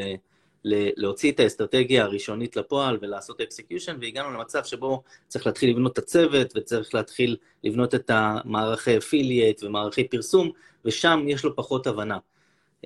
[0.97, 6.53] להוציא את האסטרטגיה הראשונית לפועל ולעשות execution, והגענו למצב שבו צריך להתחיל לבנות את הצוות,
[6.57, 10.51] וצריך להתחיל לבנות את המערכי affiliate ומערכי פרסום,
[10.85, 12.19] ושם יש לו פחות הבנה.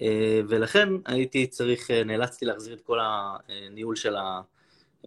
[0.02, 4.16] אה, ולכן הייתי צריך, אה, נאלצתי להחזיר את כל הניהול של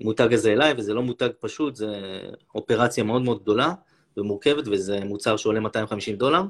[0.02, 2.20] המותג הזה אליי, וזה לא מותג פשוט, זה
[2.56, 3.74] אופרציה מאוד מאוד גדולה
[4.18, 6.42] ומורכבת, וזה מוצר שעולה 250 דולר.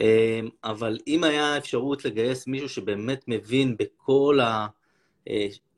[0.00, 4.38] אה, אבל אם היה אפשרות לגייס מישהו שבאמת מבין בכל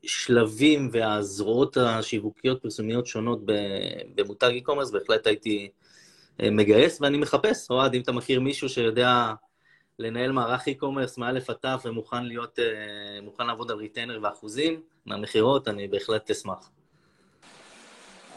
[0.03, 3.39] השלבים והזרועות השיווקיות פרסומיות שונות
[4.15, 5.69] במותג e-commerce, בהחלט הייתי
[6.41, 9.33] מגייס, ואני מחפש, אוהד, אם אתה מכיר מישהו שיודע
[10.01, 15.67] לנהל מערך e-commerce מאלף עד תף ומוכן להיות, אה, מוכן לעבוד על ריטיינר ואחוזים מהמכירות,
[15.67, 16.69] אני בהחלט אשמח.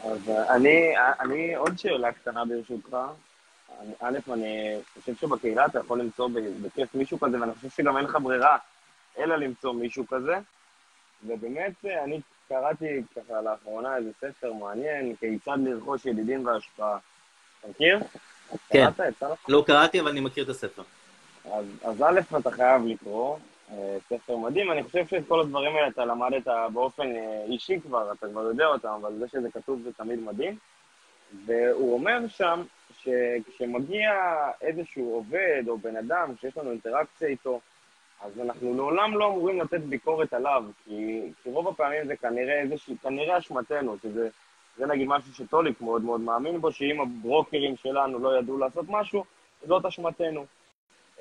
[0.03, 2.97] אז אה, אני, אני עוד שאלה קטנה ברשותך.
[3.99, 6.29] א', אני חושב שבקהילה אתה יכול למצוא
[6.61, 8.57] בכיף מישהו כזה, ואני חושב שגם אין לך ברירה
[9.17, 10.35] אלא למצוא מישהו כזה.
[11.27, 16.97] ובאמת, אה, אני קראתי ככה לאחרונה איזה ספר מעניין, כיצד לרכוש ידידים והשפעה.
[17.69, 17.99] מכיר?
[18.69, 18.91] כן.
[18.91, 19.21] קראת?
[19.49, 20.83] לא קראתי, אבל אני מכיר את הספר.
[21.51, 23.37] אז, אז א', אתה חייב לקרוא,
[23.71, 24.71] אה, ספר מדהים.
[24.71, 28.65] אני חושב שאת כל הדברים האלה אתה למדת באופן אה, אישי כבר, אתה כבר יודע
[28.65, 30.57] אותם, אבל זה שזה כתוב זה תמיד מדהים.
[31.45, 32.63] והוא אומר שם
[32.99, 34.11] שכשמגיע
[34.61, 37.59] איזשהו עובד או בן אדם שיש לנו אינטראקציה איתו,
[38.21, 42.95] אז אנחנו לעולם לא אמורים לתת ביקורת עליו, כי, כי רוב הפעמים זה כנראה איזושהי,
[42.97, 44.29] כנראה אשמתנו, שזה
[44.77, 49.23] זה נגיד משהו שטוליק מאוד מאוד מאמין בו, שאם הברוקרים שלנו לא ידעו לעשות משהו,
[49.67, 50.45] זאת אשמתנו.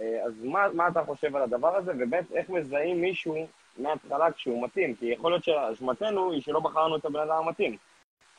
[0.00, 3.46] אה, אז מה, מה אתה חושב על הדבר הזה, ובאמת איך מזהים מישהו
[3.78, 4.94] מההתחלה כשהוא מתאים?
[4.94, 7.76] כי יכול להיות שאשמתנו היא שלא בחרנו את הבן אדם המתאים,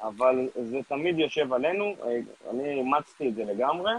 [0.01, 2.17] אבל זה תמיד יושב עלינו, אה,
[2.51, 3.91] אני אימצתי את זה לגמרי,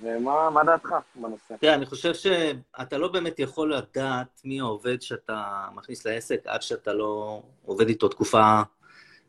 [0.00, 1.54] ומה דעתך בנושא?
[1.60, 6.92] תראה, אני חושב שאתה לא באמת יכול לדעת מי העובד שאתה מכניס לעסק עד שאתה
[6.92, 8.62] לא עובד איתו תקופה,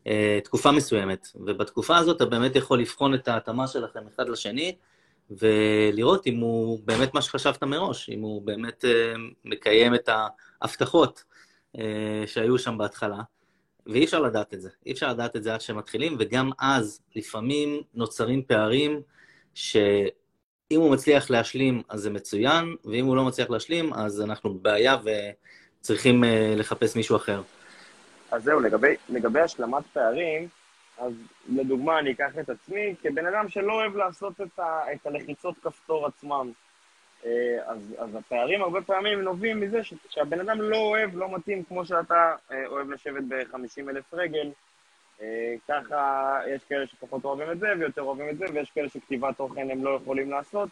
[0.06, 4.76] אה, תקופה מסוימת, ובתקופה הזאת אתה באמת יכול לבחון את ההתאמה שלכם אחד לשני,
[5.30, 10.08] ולראות אם הוא באמת מה שחשבת מראש, אם הוא באמת uh, מקיים את
[10.62, 11.24] ההבטחות
[11.76, 11.80] uh,
[12.26, 13.20] שהיו שם בהתחלה.
[13.86, 14.68] ואי אפשר לדעת את זה.
[14.86, 19.02] אי אפשר לדעת את זה עד שמתחילים, וגם אז לפעמים נוצרים פערים
[19.54, 19.80] שאם
[20.70, 24.96] הוא מצליח להשלים אז זה מצוין, ואם הוא לא מצליח להשלים אז אנחנו בבעיה
[25.80, 27.42] וצריכים uh, לחפש מישהו אחר.
[28.30, 30.48] אז זהו, לגבי, לגבי השלמת פערים,
[31.00, 31.12] אז
[31.48, 36.06] לדוגמה, אני אקח את עצמי כבן אדם שלא אוהב לעשות את, ה, את הלחיצות כפתור
[36.06, 36.52] עצמם.
[37.24, 41.64] אה, אז, אז הפערים הרבה פעמים נובעים מזה ש, שהבן אדם לא אוהב, לא מתאים
[41.64, 44.50] כמו שאתה אה, אוהב לשבת ב-50 אלף רגל.
[45.22, 49.36] אה, ככה יש כאלה שפחות אוהבים את זה ויותר אוהבים את זה, ויש כאלה שכתיבת
[49.36, 50.68] תוכן הם לא יכולים לעשות.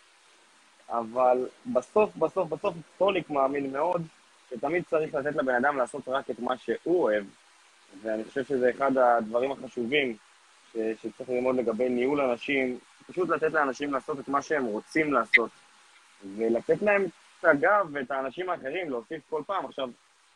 [0.88, 4.02] אבל בסוף, בסוף, בסוף, טוליק מאמין מאוד
[4.50, 7.24] שתמיד צריך לתת לבן אדם לעשות רק את מה שהוא אוהב.
[8.02, 10.16] ואני חושב שזה אחד הדברים החשובים
[10.72, 15.50] ש, שצריך ללמוד לגבי ניהול אנשים, פשוט לתת לאנשים לעשות את מה שהם רוצים לעשות.
[16.36, 17.04] ולתת להם
[17.40, 19.66] את הגב ואת האנשים האחרים, להוסיף כל פעם.
[19.66, 19.90] עכשיו,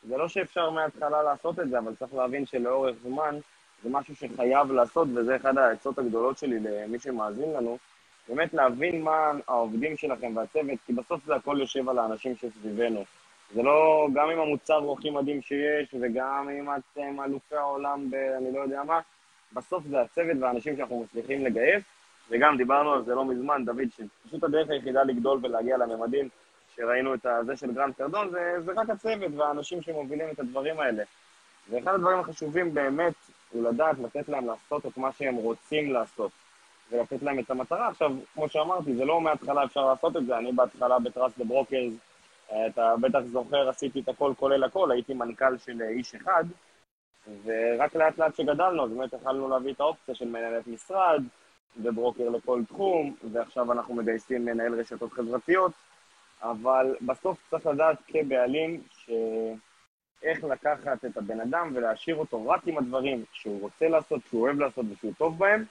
[0.07, 3.39] זה לא שאפשר מההתחלה לעשות את זה, אבל צריך להבין שלאורך זמן
[3.83, 7.77] זה משהו שחייב לעשות, וזה אחד העצות הגדולות שלי למי שמאזין לנו,
[8.27, 13.05] באמת להבין מה העובדים שלכם והצוות, כי בסוף זה הכל יושב על האנשים שסביבנו.
[13.53, 18.15] זה לא, גם עם המוצר הכי מדהים שיש, וגם אם אתם אלופי העולם ב...
[18.15, 18.99] אני לא יודע מה,
[19.53, 21.83] בסוף זה הצוות והאנשים שאנחנו מצליחים לגייס,
[22.29, 26.29] וגם דיברנו על זה לא מזמן, דוד, שפשוט הדרך היחידה לגדול ולהגיע לממדים
[26.75, 31.03] שראינו את הזה של Grant Cardone, זה, זה רק הצוות והאנשים שמובילים את הדברים האלה.
[31.69, 33.13] ואחד הדברים החשובים באמת
[33.51, 36.31] הוא לדעת לתת להם לעשות את מה שהם רוצים לעשות,
[36.91, 37.87] ולתת להם את המטרה.
[37.87, 41.45] עכשיו, כמו שאמרתי, זה לא מההתחלה אפשר לעשות את זה, אני בהתחלה ב Trust the
[41.45, 41.93] Brokers,
[42.45, 46.43] אתה בטח זוכר, עשיתי את הכל כולל הכל, הייתי מנכ"ל של איש אחד,
[47.43, 51.23] ורק לאט לאט שגדלנו, אז באמת יכלנו להביא את האופציה של מנהלת משרד,
[51.83, 55.71] וברוקר לכל תחום, ועכשיו אנחנו מגייסים מנהל רשתות חברתיות,
[56.41, 59.11] אבל בסוף צריך לדעת כבעלים ש...
[60.23, 64.59] איך לקחת את הבן אדם ולהשאיר אותו רק עם הדברים שהוא רוצה לעשות, שהוא אוהב
[64.59, 65.65] לעשות ושהוא טוב בהם.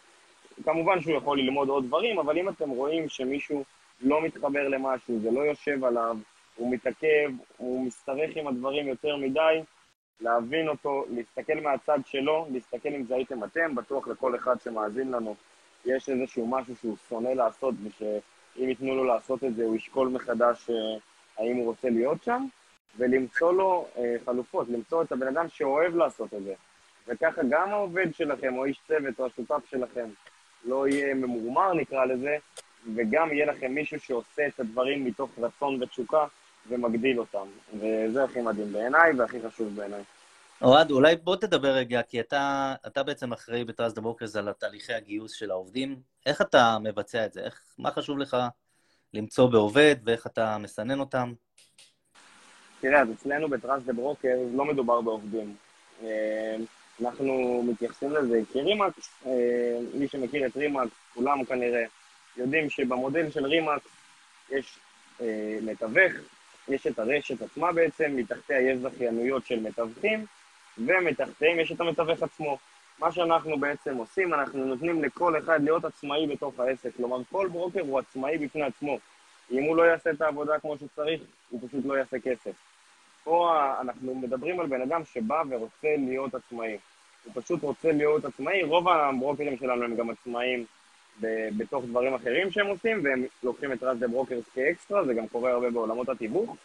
[0.64, 3.64] כמובן שהוא יכול ללמוד עוד דברים, אבל אם אתם רואים שמישהו
[4.00, 6.16] לא מתחבר למשהו, זה לא יושב עליו,
[6.56, 9.62] הוא מתעכב, הוא משתרך עם הדברים יותר מדי,
[10.20, 15.36] להבין אותו, להסתכל מהצד שלו, להסתכל אם זה הייתם אתם, בטוח לכל אחד שמאזין לנו
[15.84, 20.70] יש איזשהו משהו שהוא שונא לעשות, ושאם ייתנו לו לעשות את זה, הוא ישקול מחדש
[20.70, 20.74] אה,
[21.38, 22.46] האם הוא רוצה להיות שם,
[22.96, 26.54] ולמצוא לו אה, חלופות, למצוא את הבן אדם שאוהב לעשות את זה.
[27.08, 30.08] וככה גם העובד שלכם, או איש צוות, או השותף שלכם,
[30.64, 32.36] לא יהיה ממורמר, נקרא לזה,
[32.94, 36.26] וגם יהיה לכם מישהו שעושה את הדברים מתוך רצון ותשוקה
[36.68, 37.46] ומגדיל אותם.
[37.75, 40.03] וזה הכי מדהים בעיניי והכי חשוב בעיניי.
[40.62, 44.53] אוהד, אולי בוא תדבר רגע, כי אתה, אתה בעצם אחראי ב Trust the Brokers על
[44.53, 45.96] תהליכי הגיוס של העובדים.
[46.27, 47.40] איך אתה מבצע את זה?
[47.40, 48.37] איך, מה חשוב לך
[49.14, 51.33] למצוא בעובד ואיך אתה מסנן אותם?
[52.81, 55.57] תראה, אז אצלנו ב Trust the Brokers לא מדובר בעובדים.
[56.03, 56.57] אה,
[57.01, 61.85] אנחנו מתייחסים לזה כרימקס, אה, מי שמכיר את רימקס, כולם כנראה
[62.37, 63.88] יודעים שבמודל של רימקס
[64.51, 64.79] יש
[65.20, 66.12] אה, מתווך,
[66.68, 70.27] יש את הרשת עצמה בעצם, מתחתיה יש זכיינויות של מתווכים,
[70.79, 72.59] ומתחתיהם יש את המתווך עצמו.
[72.98, 76.96] מה שאנחנו בעצם עושים, אנחנו נותנים לכל אחד להיות עצמאי בתוך העסק.
[76.96, 78.98] כלומר, כל ברוקר הוא עצמאי בפני עצמו.
[79.51, 81.20] אם הוא לא יעשה את העבודה כמו שצריך,
[81.51, 82.53] הוא פשוט לא יעשה כסף.
[83.25, 86.77] פה אנחנו מדברים על בן אדם שבא ורוצה להיות עצמאי.
[87.25, 88.62] הוא פשוט רוצה להיות עצמאי.
[88.62, 90.64] רוב הברוקרים שלנו הם גם עצמאים
[91.57, 95.51] בתוך דברים אחרים שהם עושים, והם לוקחים את Trust the Brokers כאקסטרה, זה גם קורה
[95.51, 96.57] הרבה בעולמות התיווך.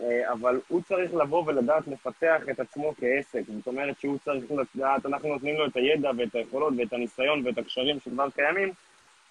[0.00, 3.42] אה, אבל הוא צריך לבוא ולדעת לפתח את עצמו כעסק.
[3.56, 7.58] זאת אומרת שהוא צריך לדעת, אנחנו נותנים לו את הידע ואת היכולות ואת הניסיון ואת
[7.58, 8.72] הקשרים שכבר קיימים,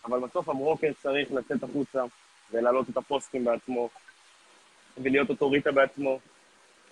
[0.05, 2.03] אבל בסוף הברוקר צריך לצאת החוצה
[2.51, 3.89] ולהעלות את הפוסטים בעצמו,
[4.97, 6.19] ולהיות אוטוריטה בעצמו,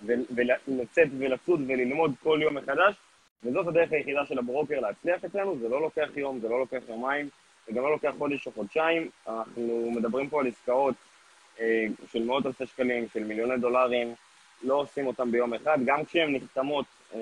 [0.06, 2.96] ולצאת ולצוד וללמוד כל יום מחדש,
[3.44, 7.30] וזאת הדרך היחידה של הברוקר להצליח אצלנו, זה לא לוקח יום, זה לא לוקח יומיים,
[7.68, 10.96] זה גם לא לוקח חודש או חודשיים, אנחנו מדברים פה על עסקאות
[11.60, 14.14] אה, של מאות אלפי שקלים, של מיליוני דולרים,
[14.64, 15.78] לא עושים אותם ביום אחד.
[15.86, 17.20] גם כשהן נחתמות, אה,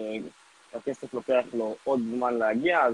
[0.73, 2.93] הכסף לוקח לו עוד זמן להגיע, אז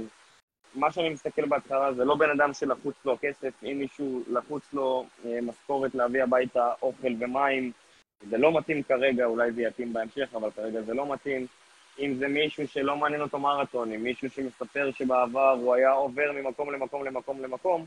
[0.75, 5.05] מה שאני מסתכל בהתחלה זה לא בן אדם שלחוץ לו כסף, אם מישהו לחוץ לו
[5.25, 7.71] אה, משכורת להביא הביתה אוכל ומים,
[8.29, 11.45] זה לא מתאים כרגע, אולי זה יתאים בהמשך, אבל כרגע זה לא מתאים.
[11.99, 17.05] אם זה מישהו שלא מעניין אותו מרתונים, מישהו שמספר שבעבר הוא היה עובר ממקום למקום
[17.05, 17.85] למקום למקום,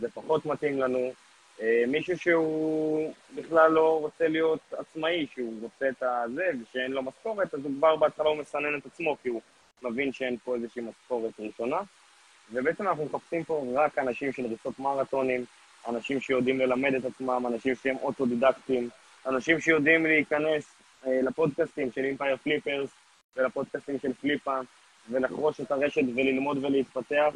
[0.00, 1.12] זה פחות מתאים לנו.
[1.60, 7.54] אה, מישהו שהוא בכלל לא רוצה להיות עצמאי, שהוא רוצה את הזה ושאין לו משכורת,
[7.54, 9.40] אז הוא כבר בהתחלה הוא מסנן את עצמו, כי הוא
[9.82, 11.80] מבין שאין פה איזושהי משכורת ראשונה.
[12.52, 15.44] ובעצם אנחנו מחפשים פה רק אנשים של ריצות מרתונים,
[15.88, 18.88] אנשים שיודעים ללמד את עצמם, אנשים שהם אוטודידקטים,
[19.26, 20.74] אנשים שיודעים להיכנס
[21.06, 22.90] אה, לפודקאסטים של אימפייר פליפרס
[23.36, 24.60] ולפודקאסטים של פליפה,
[25.10, 27.34] ולחרוש את הרשת וללמוד ולהתפתח,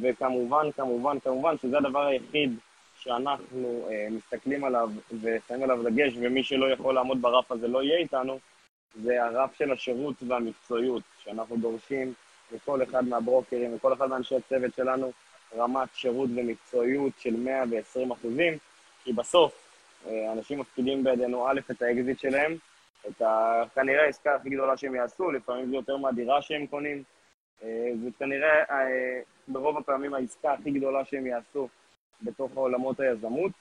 [0.00, 2.58] וכמובן, כמובן, כמובן, שזה הדבר היחיד
[2.98, 4.90] שאנחנו אה, מסתכלים עליו
[5.22, 8.38] ושמים עליו דגש, ומי שלא יכול לעמוד ברף הזה לא יהיה איתנו,
[9.02, 12.12] זה הרף של השירות והמקצועיות, שאנחנו דורשים
[12.52, 15.12] מכל אחד מהברוקרים, מכל אחד מאנשי הצוות שלנו,
[15.56, 18.58] רמת שירות ומקצועיות של 120 אחוזים,
[19.04, 19.52] כי בסוף
[20.06, 22.56] אה, אנשים מפקידים בידינו א', את האקזיט שלהם,
[23.08, 23.62] את ה...
[23.74, 27.02] כנראה העסקה הכי גדולה שהם יעשו, לפעמים זה יותר מהדירה שהם קונים.
[27.62, 28.64] אה, זה כנראה
[29.48, 31.68] ברוב הפעמים העסקה הכי גדולה שהם יעשו
[32.22, 33.52] בתוך עולמות היזמות,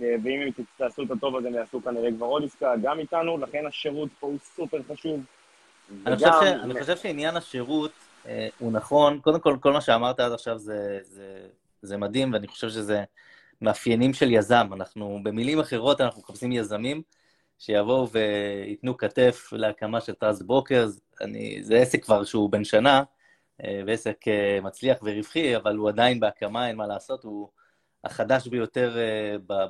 [0.00, 3.38] ואם הם יעשו את זה טוב אז הם יעשו כנראה כבר עוד עסקה גם איתנו,
[3.38, 5.20] לכן השירות פה הוא סופר חשוב.
[6.06, 6.32] אני, וגם...
[6.32, 6.64] חושב, ש...
[6.64, 7.92] אני חושב שעניין השירות
[8.26, 9.20] אה, הוא נכון.
[9.20, 11.46] קודם כל, כל מה שאמרת עד עכשיו זה, זה,
[11.82, 13.04] זה מדהים, ואני חושב שזה
[13.62, 14.66] מאפיינים של יזם.
[14.72, 17.02] אנחנו, במילים אחרות, אנחנו מחפשים יזמים
[17.58, 21.00] שיבואו וייתנו כתף להקמה של Trust Brokers.
[21.60, 23.02] זה עסק כבר שהוא בן שנה,
[23.64, 27.48] אה, ועסק אה, מצליח ורווחי, אבל הוא עדיין בהקמה, אין מה לעשות, הוא
[28.04, 28.96] החדש ביותר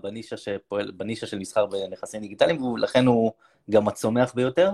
[0.02, 3.32] בנישה, שפועל, בנישה של מסחר בנכסים דיגיטליים, ולכן הוא
[3.70, 4.70] גם הצומח ביותר.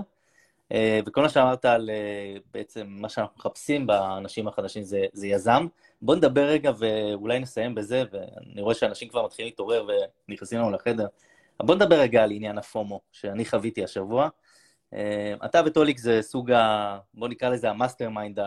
[0.71, 5.67] אה, וכל מה שאמרת על אה, בעצם מה שאנחנו מחפשים באנשים החדשים זה, זה יזם.
[6.01, 9.87] בוא נדבר רגע ואולי נסיים בזה, ואני רואה שאנשים כבר מתחילים להתעורר
[10.27, 11.07] ונכנסים לנו לחדר.
[11.61, 14.29] בוא נדבר רגע על עניין ה FOMO שאני חוויתי השבוע.
[14.93, 16.97] אה, אתה וטוליק זה סוג ה...
[17.13, 18.39] בוא נקרא לזה ה mastermind,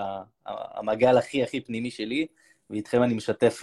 [0.46, 2.26] המעגל הכי הכי פנימי שלי,
[2.70, 3.60] ואיתכם אני משתף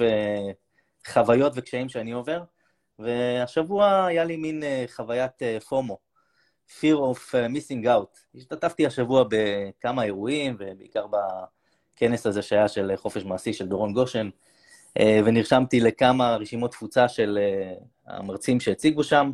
[1.08, 2.44] חוויות וקשיים שאני עובר.
[3.00, 6.12] והשבוע היה לי מין חוויית פומו.
[6.80, 8.18] fear of missing out.
[8.36, 14.30] השתתפתי השבוע בכמה אירועים, ובעיקר בכנס הזה שהיה של חופש מעשי של דורון גושן,
[15.00, 19.32] ונרשמתי לכמה רשימות תפוצה של uh, המרצים שהציגו שם,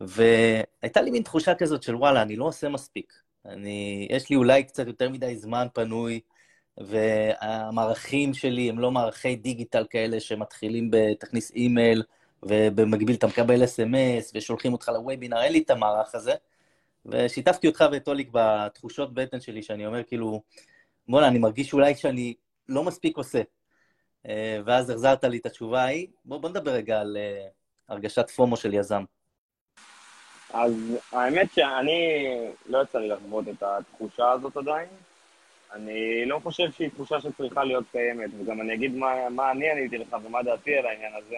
[0.00, 3.12] והייתה לי מין תחושה כזאת של וואלה, אני לא עושה מספיק.
[3.46, 6.20] אני, יש לי אולי קצת יותר מדי זמן פנוי,
[6.78, 12.02] והמערכים שלי הם לא מערכי דיגיטל כאלה שמתחילים בתכניס אימייל,
[12.42, 16.32] ובמקביל אתה מקבל אס.אם.אס, ושולחים אותך לוובינר, אין לי את המערך הזה.
[17.06, 20.42] ושיתפתי אותך ואת טוליק בתחושות בטן שלי, שאני אומר כאילו,
[21.08, 22.34] בוא'נה, אני מרגיש אולי שאני
[22.68, 23.42] לא מספיק עושה.
[24.28, 26.06] אה, ואז החזרת לי את התשובה ההיא.
[26.24, 29.04] בוא, בוא נדבר רגע על uh, הרגשת פומו של יזם.
[30.52, 30.72] אז
[31.12, 32.26] האמת שאני
[32.66, 34.88] לא יצא לי לחוות את התחושה הזאת עדיין.
[35.72, 39.98] אני לא חושב שהיא תחושה שצריכה להיות קיימת, וגם אני אגיד מה, מה אני עניתי
[39.98, 41.36] לך ומה דעתי על העניין הזה.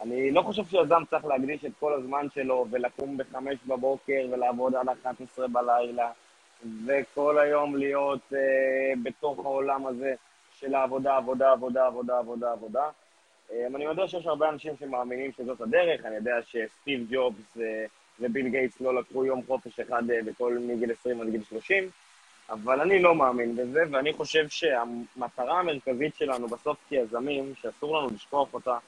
[0.00, 4.88] אני לא חושב שיזם צריך להקדיש את כל הזמן שלו ולקום בחמש בבוקר ולעבוד עד
[5.02, 6.10] 11 בלילה
[6.86, 10.14] וכל היום להיות אה, בתוך העולם הזה
[10.60, 12.88] של העבודה, עבודה, עבודה, עבודה, עבודה, עבודה.
[13.52, 17.84] אה, אני יודע שיש הרבה אנשים שמאמינים שזאת הדרך, אני יודע שסטיב ג'ובס אה,
[18.20, 21.90] וביל גייטס לא לקחו יום חופש אחד אה, בכל מגיל 20 עד גיל 30,
[22.50, 28.54] אבל אני לא מאמין בזה, ואני חושב שהמטרה המרכזית שלנו בסוף כיזמים, שאסור לנו לשכוח
[28.54, 28.78] אותה,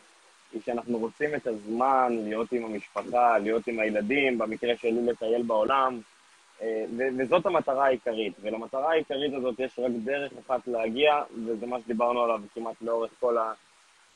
[0.53, 6.01] היא שאנחנו רוצים את הזמן להיות עם המשפחה, להיות עם הילדים, במקרה שלי לטייל בעולם,
[7.19, 8.33] וזאת המטרה העיקרית.
[8.43, 13.39] ולמטרה העיקרית הזאת יש רק דרך אחת להגיע, וזה מה שדיברנו עליו כמעט לאורך כל
[13.39, 13.53] ה...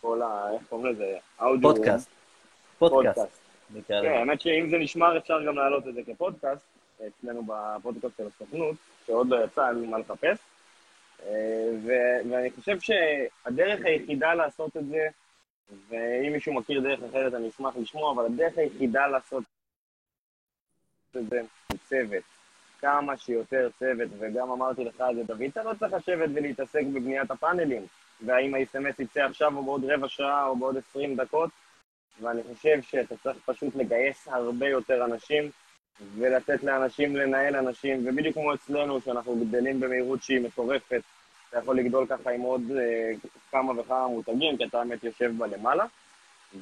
[0.01, 0.51] כל ה...
[0.55, 1.17] איך קוראים לזה?
[1.41, 1.75] אודיו.
[1.75, 2.11] פודקאסט.
[2.79, 3.45] פודקאסט.
[3.87, 6.63] כן, האמת שאם זה נשמר אפשר גם להעלות את זה כפודקאסט,
[7.07, 8.77] אצלנו בפודקאסט של הסוכנות,
[9.07, 10.39] שעוד לא יצא, אין לי מה לחפש.
[11.27, 11.71] אה,
[12.31, 15.09] ואני חושב שהדרך היחידה לעשות את זה,
[15.89, 19.45] ואם מישהו מכיר דרך אחרת אני אשמח לשמוע, אבל הדרך היחידה לעשות
[21.17, 22.34] את זה הוא צוות.
[22.85, 27.31] כמה שיותר צוות, וגם אמרתי לך את זה, דוד, אתה לא צריך לשבת ולהתעסק בבניית
[27.31, 27.83] הפאנלים,
[28.27, 31.51] והאם ה-SMS יצא עכשיו או בעוד רבע שעה או בעוד 20 דקות,
[32.21, 35.51] ואני חושב שאתה צריך פשוט לגייס הרבה יותר אנשים,
[36.19, 41.03] ולתת לאנשים לנהל אנשים, ובדיוק כמו אצלנו, שאנחנו גדלים במהירות שהיא מטורפת,
[41.51, 43.13] אתה יכול לגדול ככה עם עוד אה,
[43.51, 45.85] כמה וכמה מותגים, כי אתה באמת יושב בה למעלה,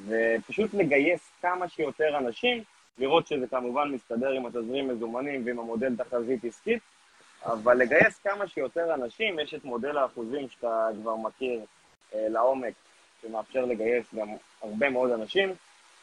[0.07, 2.63] ופשוט לגייס כמה שיותר אנשים,
[2.99, 6.83] לראות שזה כמובן מסתדר עם התזרים מזומנים ועם המודל תחזית עסקית,
[7.45, 11.61] אבל לגייס כמה שיותר אנשים, יש את מודל האחוזים שאתה כבר מכיר
[12.15, 12.75] אה, לעומק,
[13.23, 14.29] שמאפשר לגייס גם
[14.63, 15.55] הרבה מאוד אנשים,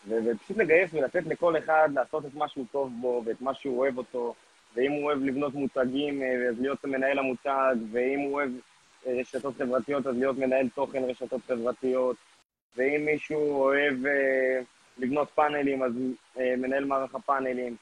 [0.07, 3.97] ופשוט לגייס ולתת לכל אחד לעשות את מה שהוא טוב בו ואת מה שהוא אוהב
[3.97, 4.35] אותו,
[4.75, 8.51] ואם הוא אוהב לבנות מותגים, אה, אז להיות מנהל המותג, ואם הוא אוהב
[9.05, 12.15] רשתות חברתיות, אז להיות מנהל תוכן רשתות חברתיות,
[12.75, 14.61] ואם מישהו אוהב אה,
[14.99, 15.91] לבנות פאנלים, אז
[16.39, 17.75] אה, מנהל מערך הפאנלים,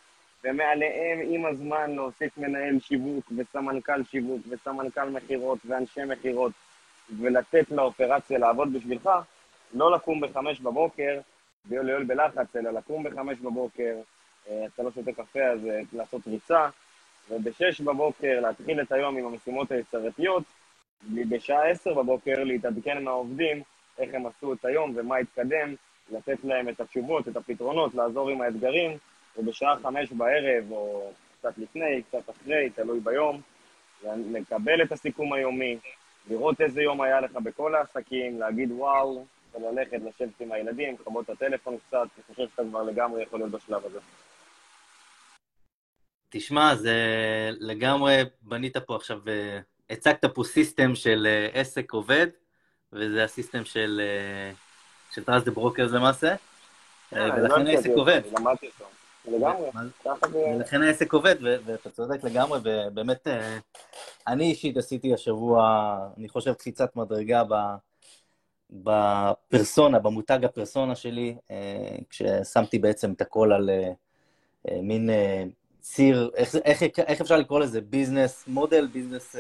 [0.44, 6.52] ומעליהם עם הזמן להוסיף מנהל שיווק וסמנכ"ל שיווק וסמנכ"ל מכירות ואנשי מכירות,
[7.20, 9.10] ולתת לאופרציה לעבוד בשבילך,
[9.74, 11.20] לא לקום בחמש בבוקר
[11.66, 13.96] ויול בלחץ, אלא לקום בחמש בבוקר,
[14.50, 16.70] אה, אתה לא שותה קפה, אז אה, לעשות ריצה,
[17.30, 20.44] ובשש בבוקר להתחיל את היום עם המשימות היצירתיות,
[21.04, 23.64] בשעה עשר בבוקר להתעדכן מהעובדים
[23.98, 25.76] איך הם עשו את היום ומה התקדם,
[26.12, 28.98] לתת להם את התשובות, את הפתרונות, לעזור עם האתגרים,
[29.38, 33.42] ובשעה חמש בערב, או קצת לפני, קצת אחרי, תלוי ביום,
[34.04, 35.78] לקבל את הסיכום היומי,
[36.30, 39.26] לראות איזה יום היה לך בכל העסקים, להגיד וואו,
[39.60, 43.52] ללכת, לשבת עם הילדים, לכבות את הטלפון קצת, אני חושב שאתה כבר לגמרי יכול להיות
[43.52, 44.00] בשלב הזה.
[46.30, 46.96] תשמע, זה
[47.60, 52.28] לגמרי, בנית פה עכשיו, אה, הצגת פה system של אה, עסק עובד,
[52.94, 54.52] וזה ה system של, אה,
[55.18, 56.36] של Trust the Brokers למעשה,
[57.12, 58.22] ולכן העסק עובד.
[58.40, 58.86] למדתי אותו.
[59.38, 59.70] לגמרי,
[60.56, 63.28] ולכן העסק עובד, ואתה צודק לגמרי, ובאמת,
[64.28, 67.44] אני אישית עשיתי השבוע, אני חושב, קפיצת מדרגה
[68.70, 71.36] בפרסונה, במותג הפרסונה שלי,
[72.10, 73.70] כששמתי בעצם את הכל על
[74.68, 75.10] מין
[75.82, 77.82] ציר, איך, איך, איך אפשר לקרוא לזה?
[77.82, 79.36] ביזנס מודל, ביזנס...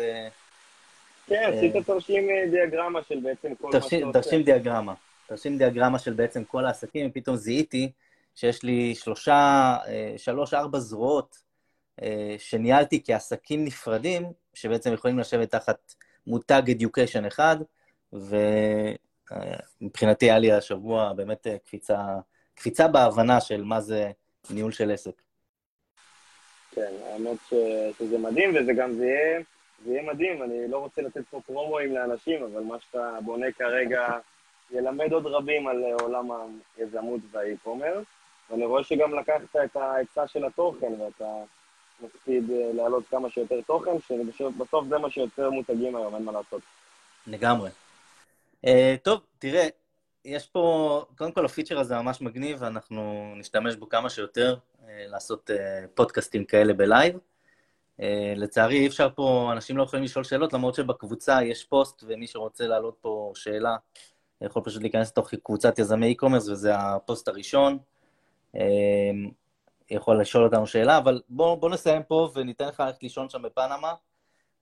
[1.28, 4.22] כן, עשית אה, תרשים אה, דיאגרמה של בעצם כל מה שאתה עושה.
[4.22, 4.94] תרשים דיאגרמה.
[5.28, 7.92] תרשים דיאגרמה של בעצם כל העסקים, ופתאום זיהיתי
[8.36, 11.48] שיש לי שלושה, אה, שלוש, ארבע זרועות
[12.38, 14.24] שניהלתי כעסקים נפרדים,
[14.54, 15.94] שבעצם יכולים לשבת תחת
[16.28, 17.58] מותג אדיוקיישן אחד,
[19.82, 22.00] ומבחינתי היה לי השבוע באמת קפיצה,
[22.56, 24.12] קפיצה בהבנה של מה זה
[24.50, 25.22] ניהול של עסק.
[26.72, 27.54] כן, האמת ש...
[27.98, 29.40] שזה מדהים, וזה גם, זה יהיה,
[29.86, 34.18] זה יהיה מדהים, אני לא רוצה לתת פה פרומואים לאנשים, אבל מה שאתה בונה כרגע
[34.72, 36.30] ילמד עוד רבים על עולם
[36.78, 38.02] היזמות והאי-קומר,
[38.50, 41.26] ואני רואה שגם לקחת את העצה של התוכן, ואתה
[42.02, 43.92] מקפיד אה, להעלות כמה שיותר תוכן,
[44.38, 46.62] שבסוף זה מה שיוצר מותגים היום, אין מה לעשות.
[47.28, 47.70] לגמרי.
[48.66, 48.70] אה,
[49.04, 49.68] טוב, תראה,
[50.26, 54.56] יש פה, קודם כל הפיצ'ר הזה ממש מגניב, ואנחנו נשתמש בו כמה שיותר.
[54.90, 57.18] אה, לעשות אה, פודקאסטים כאלה ב live.
[58.02, 62.28] אה, לצערי אי אפשר פה, אנשים לא יכולים לשאול שאלות, למרות שבקבוצה יש פוסט, ומי
[62.28, 63.76] שרוצה להעלות פה שאלה,
[64.42, 67.78] יכול פשוט להיכנס לתוך קבוצת יזמי e-commerce, וזה הפוסט הראשון.
[69.90, 73.94] יכול לשאול אותנו שאלה, אבל בואו בוא נסיים פה וניתן לך ללכת לישון שם בפנמה,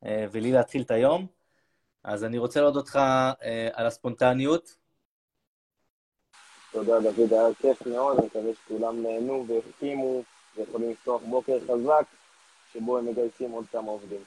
[0.03, 1.28] ולי להתחיל את היום.
[2.03, 2.99] אז אני רוצה להודות לך
[3.73, 4.76] על הספונטניות,
[6.71, 10.21] תודה דוד, היה כיף מאוד, אני מקווה שכולם נהנו והחכימו
[10.57, 12.05] ויכולים לפתוח בוקר חזק,
[12.73, 14.23] שבו הם מגייסים עוד כמה עובדים.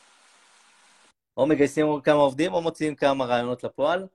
[1.36, 4.07] או מגייסים עוד כמה עובדים או מוציאים כמה רעיונות לפועל.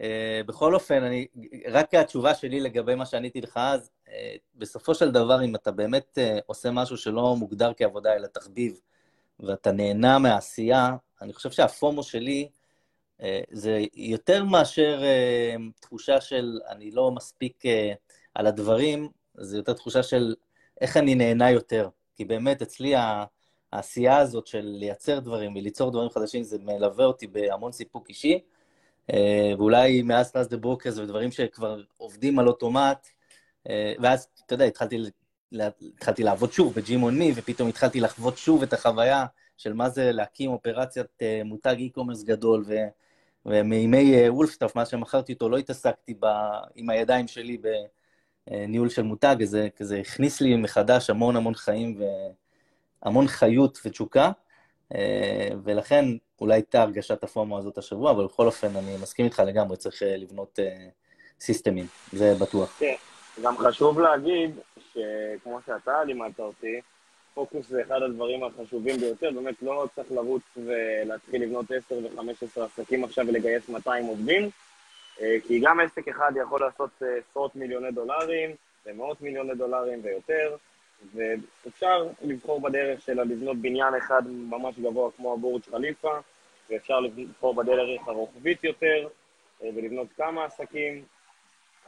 [0.00, 0.02] Uh,
[0.46, 1.26] בכל אופן, אני,
[1.70, 4.10] רק התשובה שלי לגבי מה שעניתי לך אז, uh,
[4.54, 8.80] בסופו של דבר, אם אתה באמת uh, עושה משהו שלא מוגדר כעבודה אלא תחביב,
[9.40, 12.48] ואתה נהנה מהעשייה, אני חושב שהפומו שלי
[13.22, 17.92] אה, זה יותר מאשר אה, תחושה של אני לא מספיק אה,
[18.34, 20.34] על הדברים, זה יותר תחושה של
[20.80, 21.88] איך אני נהנה יותר.
[22.16, 22.94] כי באמת אצלי
[23.72, 28.40] העשייה הזאת של לייצר דברים וליצור דברים חדשים, זה מלווה אותי בהמון סיפוק אישי.
[29.58, 33.06] ואולי מאז Trust the Brokers ודברים שכבר עובדים על אוטומט,
[33.98, 34.98] ואז, אתה יודע, התחלתי,
[35.94, 39.26] התחלתי לעבוד שוב בג'ימון ופתאום התחלתי לחוות שוב את החוויה
[39.56, 42.74] של מה זה להקים אופרציית מותג e-commerce גדול, ו...
[43.46, 46.26] ומימי וולפסטאפ, מאז שמכרתי אותו, לא התעסקתי ב,
[46.74, 47.58] עם הידיים שלי
[48.46, 52.00] בניהול של מותג, זה כזה הכניס לי מחדש המון המון חיים
[53.02, 54.30] והמון חיות ותשוקה,
[54.94, 56.04] אה, ולכן
[56.40, 60.16] אולי הייתה הרגשת הפומו הזאת השבוע, אבל בכל אופן, אני מסכים איתך לגמרי, צריך אה,
[60.16, 60.88] לבנות אה,
[61.40, 62.76] סיסטמים, זה בטוח.
[62.78, 62.94] כן,
[63.42, 64.50] גם חשוב להגיד,
[64.92, 66.80] שכמו שאתה לימדת אותי,
[67.34, 73.04] פוקוס זה אחד הדברים החשובים ביותר, באמת לא צריך לרוץ ולהתחיל לבנות 10 ו-15 עסקים
[73.04, 74.50] עכשיו ולגייס 200 עובדים,
[75.20, 78.50] אה, כי גם עסק אחד יכול לעשות אה, עשרות מיליוני דולרים
[78.86, 80.56] ומאות מיליוני דולרים ויותר,
[81.14, 86.18] ואפשר לבחור בדרך של לבנות בניין אחד ממש גבוה כמו הבורג' חליפה,
[86.70, 89.08] ואפשר לבחור בדרך הרוחבית יותר
[89.62, 91.04] אה, ולבנות כמה עסקים,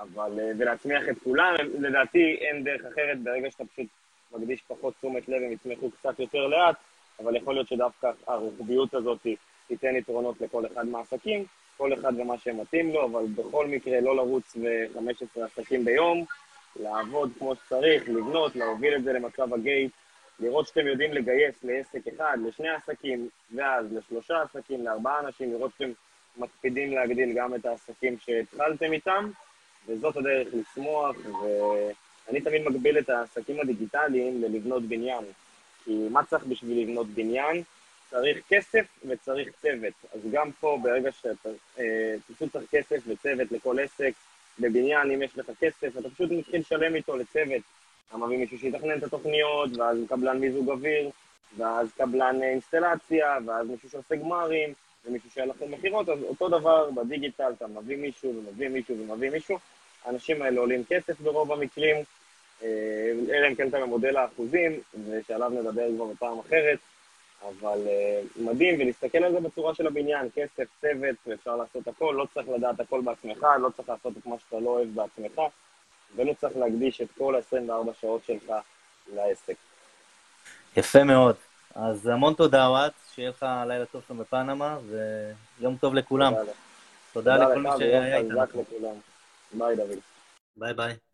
[0.00, 3.86] אבל, ולהצמיח את כולם, לדעתי אין דרך אחרת ברגע שאתה פשוט
[4.32, 6.76] מקדיש פחות תשומת לב, הם יצמחו קצת יותר לאט,
[7.22, 9.26] אבל יכול להיות שדווקא הרוחביות הזאת
[9.68, 11.44] תיתן יתרונות לכל אחד מהעסקים,
[11.76, 16.24] כל אחד ומה שמתאים לו, אבל בכל מקרה לא לרוץ ב-15 עסקים ביום,
[16.76, 19.92] לעבוד כמו שצריך, לבנות, להוביל את זה למצב הגייט,
[20.40, 25.90] לראות שאתם יודעים לגייס לעסק אחד, לשני עסקים, ואז לשלושה עסקים, לארבעה אנשים, לראות שאתם
[26.36, 29.30] מקפידים להגדיל גם את העסקים שהתחלתם איתם,
[29.86, 31.46] וזאת הדרך לצמוח, ו...
[32.30, 35.24] אני תמיד מגביל את העסקים הדיגיטליים ללבנות בניין.
[35.84, 37.62] כי מה צריך בשביל לבנות בניין?
[38.10, 39.92] צריך כסף וצריך צוות.
[40.14, 41.48] אז גם פה, ברגע שאתה
[41.78, 44.12] אה, פשוט צריך כסף וצוות לכל עסק,
[44.60, 47.62] בבניין, אם יש לך כסף, אתה פשוט מתחיל לשלם איתו לצוות.
[48.08, 51.10] אתה מביא מישהו שיתכנן את התוכניות, ואז קבלן מיזוג אוויר,
[51.56, 54.72] ואז קבלן אינסטלציה, ואז מישהו שעושה גמרים,
[55.06, 59.58] ומישהו שהיה לכם מכירות, אז אותו דבר בדיגיטל, אתה מביא מישהו ומביא מישהו ומביא מישהו.
[60.04, 61.96] האנשים האלה עולים כסף ברוב המקרים,
[62.62, 66.78] אה, אלא אם כן אתה במודל האחוזים, ושעליו נדבר כבר בפעם אחרת.
[67.42, 72.26] אבל אה, מדהים, ולהסתכל על זה בצורה של הבניין, כסף, צוות, ואפשר לעשות הכל, לא
[72.34, 75.40] צריך לדעת הכל בעצמך, לא צריך לעשות את מה שאתה לא אוהב בעצמך,
[76.16, 78.52] ולא צריך להקדיש את כל ה-24 שעות שלך
[79.14, 79.54] לעסק.
[80.76, 81.36] יפה מאוד.
[81.74, 84.78] אז המון תודה, אוהד, שיהיה לך לילה טוב שם בפנמה,
[85.58, 86.34] ויום טוב לכולם.
[86.34, 86.52] תודה,
[87.12, 88.40] תודה לכל מי שהיה איתנו.
[89.52, 89.98] ביי, דוד.
[90.56, 91.07] ביי ביי.